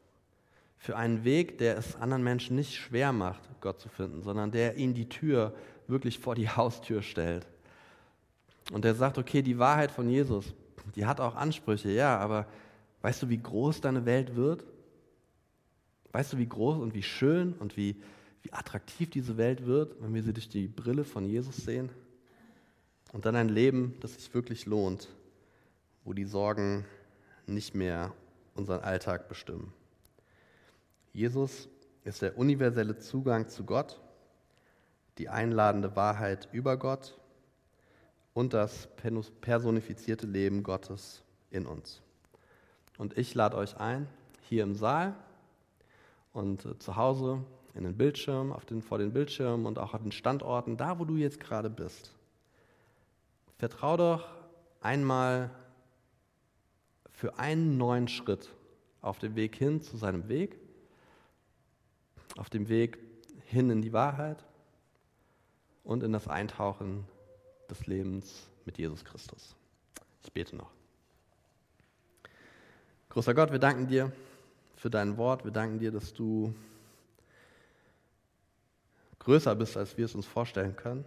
Für 0.78 0.96
einen 0.96 1.24
Weg, 1.24 1.58
der 1.58 1.80
es 1.80 1.96
anderen 1.96 2.24
Menschen 2.24 2.56
nicht 2.56 2.76
schwer 2.76 3.12
macht, 3.12 3.42
Gott 3.60 3.80
zu 3.80 3.90
finden, 3.90 4.22
sondern 4.22 4.52
der 4.52 4.78
ihnen 4.78 4.94
die 4.94 5.10
Tür 5.10 5.56
wirklich 5.88 6.20
vor 6.20 6.36
die 6.36 6.48
Haustür 6.48 7.02
stellt. 7.02 7.48
Und 8.72 8.86
der 8.86 8.94
sagt, 8.94 9.18
okay, 9.18 9.42
die 9.42 9.58
Wahrheit 9.58 9.90
von 9.90 10.08
Jesus, 10.08 10.54
die 10.96 11.08
hat 11.08 11.20
auch 11.20 11.34
Ansprüche, 11.34 11.90
ja, 11.90 12.20
aber 12.20 12.46
weißt 13.02 13.24
du, 13.24 13.30
wie 13.30 13.42
groß 13.42 13.82
deine 13.82 14.06
Welt 14.06 14.36
wird? 14.36 14.64
Weißt 16.12 16.34
du, 16.34 16.38
wie 16.38 16.48
groß 16.48 16.78
und 16.78 16.94
wie 16.94 17.02
schön 17.02 17.54
und 17.54 17.78
wie, 17.78 17.96
wie 18.44 18.54
attraktiv 18.54 19.10
diese 19.10 19.38
Welt 19.38 19.66
wird, 19.66 19.96
wenn 20.02 20.14
wir 20.14 20.22
sie 20.22 20.34
durch 20.34 20.50
die 20.50 20.68
Brille 20.68 21.04
von 21.04 21.26
Jesus 21.26 21.58
sehen? 21.58 21.90
Und 23.12 23.26
dann 23.26 23.36
ein 23.36 23.50
Leben, 23.50 23.96
das 24.02 24.16
sich 24.16 24.34
wirklich 24.34 24.66
lohnt, 24.66 25.08
wo 26.04 26.14
die 26.14 26.26
Sorgen 26.26 26.86
nicht 27.48 27.74
mehr 27.74 28.14
unseren 28.56 28.82
Alltag 28.82 29.28
bestimmen. 29.30 29.74
Jesus 31.14 31.70
ist 32.04 32.22
der 32.22 32.38
universelle 32.38 32.98
Zugang 32.98 33.48
zu 33.48 33.64
Gott, 33.64 34.02
die 35.18 35.30
einladende 35.30 35.96
Wahrheit 35.96 36.50
über 36.52 36.78
Gott 36.78 37.18
und 38.34 38.54
das 38.54 38.90
personifizierte 39.42 40.26
Leben 40.26 40.64
Gottes 40.64 41.24
in 41.52 41.66
uns. 41.66 42.02
Und 42.98 43.18
ich 43.18 43.36
lade 43.36 43.58
euch 43.58 43.78
ein, 43.78 44.08
hier 44.50 44.64
im 44.64 44.76
Saal 44.76 45.16
und 46.34 46.66
äh, 46.66 46.78
zu 46.80 46.96
Hause 46.96 47.44
in 47.76 47.84
den 47.84 47.98
Bildschirmen, 47.98 48.52
auf 48.52 48.66
den, 48.66 48.82
vor 48.82 48.98
den 48.98 49.14
Bildschirmen 49.14 49.66
und 49.66 49.80
auch 49.80 49.94
an 49.94 50.04
den 50.04 50.12
Standorten, 50.12 50.78
da 50.78 51.00
wo 51.00 51.06
du 51.06 51.16
jetzt 51.16 51.40
gerade 51.40 51.70
bist. 51.70 52.14
Vertrau 53.58 53.98
doch 53.98 54.28
einmal 54.82 55.50
für 57.10 57.40
einen 57.40 57.78
neuen 57.78 58.08
Schritt 58.08 58.50
auf 59.02 59.20
dem 59.20 59.36
Weg 59.36 59.56
hin 59.56 59.82
zu 59.82 59.98
seinem 59.98 60.28
Weg, 60.28 60.58
auf 62.38 62.50
dem 62.50 62.70
Weg 62.70 62.98
hin 63.46 63.70
in 63.70 63.82
die 63.82 63.94
Wahrheit 63.94 64.44
und 65.84 66.04
in 66.04 66.12
das 66.12 66.28
Eintauchen 66.28 67.06
des 67.70 67.88
Lebens 67.88 68.48
mit 68.66 68.78
Jesus 68.78 69.04
Christus. 69.04 69.56
Ich 70.24 70.32
bete 70.32 70.56
noch. 70.56 70.72
Großer 73.10 73.34
Gott, 73.34 73.52
wir 73.52 73.60
danken 73.60 73.88
dir 73.88 74.12
für 74.76 74.90
dein 74.90 75.18
Wort. 75.18 75.44
Wir 75.44 75.52
danken 75.52 75.80
dir, 75.80 75.92
dass 75.92 76.14
du 76.14 76.54
größer 79.24 79.56
bist, 79.56 79.78
als 79.78 79.98
wir 79.98 80.06
es 80.06 80.16
uns 80.16 80.26
vorstellen 80.26 80.76
können. 80.76 81.06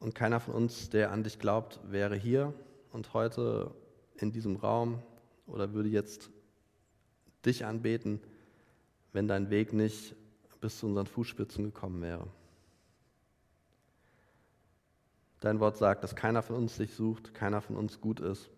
Und 0.00 0.14
keiner 0.14 0.40
von 0.40 0.54
uns, 0.54 0.90
der 0.90 1.10
an 1.10 1.24
dich 1.24 1.38
glaubt, 1.38 1.80
wäre 1.84 2.16
hier 2.16 2.52
und 2.92 3.14
heute 3.14 3.74
in 4.16 4.32
diesem 4.32 4.56
Raum 4.56 5.02
oder 5.46 5.72
würde 5.72 5.88
jetzt 5.88 6.30
dich 7.44 7.64
anbeten, 7.64 8.20
wenn 9.12 9.28
dein 9.28 9.50
Weg 9.50 9.72
nicht 9.72 10.14
bis 10.60 10.78
zu 10.78 10.86
unseren 10.86 11.06
Fußspitzen 11.06 11.64
gekommen 11.64 12.02
wäre. 12.02 12.26
Dein 15.40 15.60
Wort 15.60 15.76
sagt, 15.76 16.02
dass 16.02 16.16
keiner 16.16 16.42
von 16.42 16.56
uns 16.56 16.76
dich 16.76 16.94
sucht, 16.94 17.34
keiner 17.34 17.60
von 17.60 17.76
uns 17.76 18.00
gut 18.00 18.20
ist, 18.20 18.50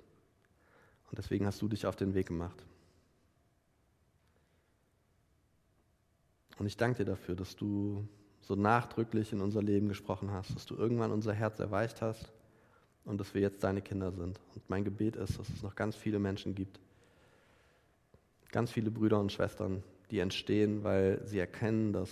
und 1.11 1.19
deswegen 1.19 1.47
hast 1.47 1.61
du 1.63 1.69
dich 1.69 1.87
auf 1.87 1.97
den 1.97 2.15
Weg 2.15 2.29
gemacht. 2.29 2.65
Und 6.59 6.67
ich 6.67 6.77
danke 6.77 6.99
dir 6.99 7.11
dafür, 7.11 7.35
dass 7.35 7.57
du 7.57 8.07
so 8.41 8.55
nachdrücklich 8.55 9.33
in 9.33 9.41
unser 9.41 9.63
Leben 9.63 9.89
gesprochen 9.89 10.31
hast, 10.31 10.55
dass 10.55 10.67
du 10.67 10.75
irgendwann 10.77 11.13
unser 11.13 11.33
Herz 11.33 11.59
erweicht 11.59 12.03
hast 12.03 12.33
und 13.05 13.19
dass 13.21 13.35
wir 13.35 13.41
jetzt 13.41 13.63
deine 13.63 13.83
Kinder 13.83 14.13
sind. 14.13 14.41
Und 14.55 14.69
mein 14.69 14.85
Gebet 14.85 15.17
ist, 15.17 15.39
dass 15.39 15.49
es 15.49 15.63
noch 15.63 15.75
ganz 15.75 15.97
viele 15.97 16.19
Menschen 16.19 16.55
gibt, 16.55 16.81
ganz 18.51 18.71
viele 18.71 18.91
Brüder 18.91 19.21
und 19.21 19.33
Schwestern, 19.33 19.83
die 20.11 20.19
entstehen, 20.19 20.83
weil 20.85 21.21
sie 21.25 21.39
erkennen, 21.39 21.93
dass 21.93 22.11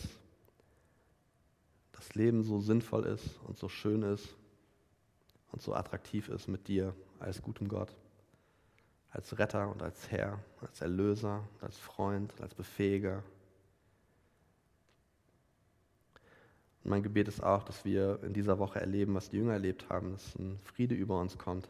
das 1.93 2.15
Leben 2.15 2.43
so 2.43 2.61
sinnvoll 2.61 3.07
ist 3.07 3.41
und 3.47 3.59
so 3.59 3.69
schön 3.69 4.03
ist 4.03 4.37
und 5.51 5.63
so 5.63 5.75
attraktiv 5.75 6.29
ist 6.29 6.47
mit 6.47 6.69
dir 6.69 6.95
als 7.19 7.41
gutem 7.41 7.69
Gott 7.69 7.95
als 9.17 9.39
Retter 9.39 9.71
und 9.71 9.83
als 9.83 10.11
Herr, 10.11 10.39
als 10.61 10.83
Erlöser, 10.83 11.43
als 11.63 11.79
Freund, 11.79 12.35
als 12.41 12.55
Befähiger. 12.55 13.23
Und 16.87 16.91
mein 16.91 17.03
Gebet 17.03 17.27
ist 17.27 17.43
auch, 17.43 17.65
dass 17.65 17.85
wir 17.85 18.21
in 18.23 18.33
dieser 18.33 18.61
Woche 18.61 18.81
erleben, 18.81 19.17
was 19.17 19.29
die 19.29 19.39
Jünger 19.39 19.55
erlebt 19.55 19.89
haben, 19.89 20.13
dass 20.13 20.37
ein 20.37 20.57
Friede 20.63 20.95
über 20.95 21.21
uns 21.21 21.37
kommt. 21.37 21.69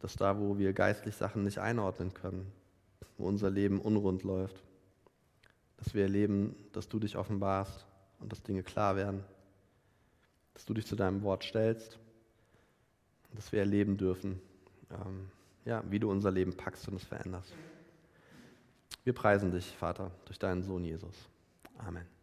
Dass 0.00 0.16
da, 0.16 0.36
wo 0.40 0.58
wir 0.58 0.72
geistlich 0.72 1.14
Sachen 1.14 1.44
nicht 1.44 1.58
einordnen 1.58 2.12
können, 2.12 2.50
wo 3.18 3.28
unser 3.28 3.50
Leben 3.50 3.80
unrund 3.80 4.24
läuft, 4.24 4.64
dass 5.76 5.94
wir 5.94 6.02
erleben, 6.02 6.56
dass 6.72 6.88
du 6.88 6.98
dich 6.98 7.16
offenbarst 7.16 7.86
und 8.18 8.32
dass 8.32 8.42
Dinge 8.42 8.64
klar 8.64 8.96
werden, 8.96 9.22
dass 10.54 10.64
du 10.64 10.74
dich 10.74 10.84
zu 10.84 10.96
deinem 10.96 11.22
Wort 11.22 11.44
stellst, 11.44 12.00
dass 13.36 13.52
wir 13.52 13.60
erleben 13.60 13.96
dürfen, 13.96 14.40
ähm, 14.90 15.30
ja, 15.64 15.84
wie 15.88 16.00
du 16.00 16.10
unser 16.10 16.32
Leben 16.32 16.56
packst 16.56 16.88
und 16.88 16.96
es 16.96 17.04
veränderst. 17.04 17.54
Wir 19.04 19.12
preisen 19.12 19.52
dich, 19.52 19.68
Vater, 19.76 20.10
durch 20.24 20.40
deinen 20.40 20.64
Sohn 20.64 20.84
Jesus. 20.84 21.14
Amen. 21.78 22.17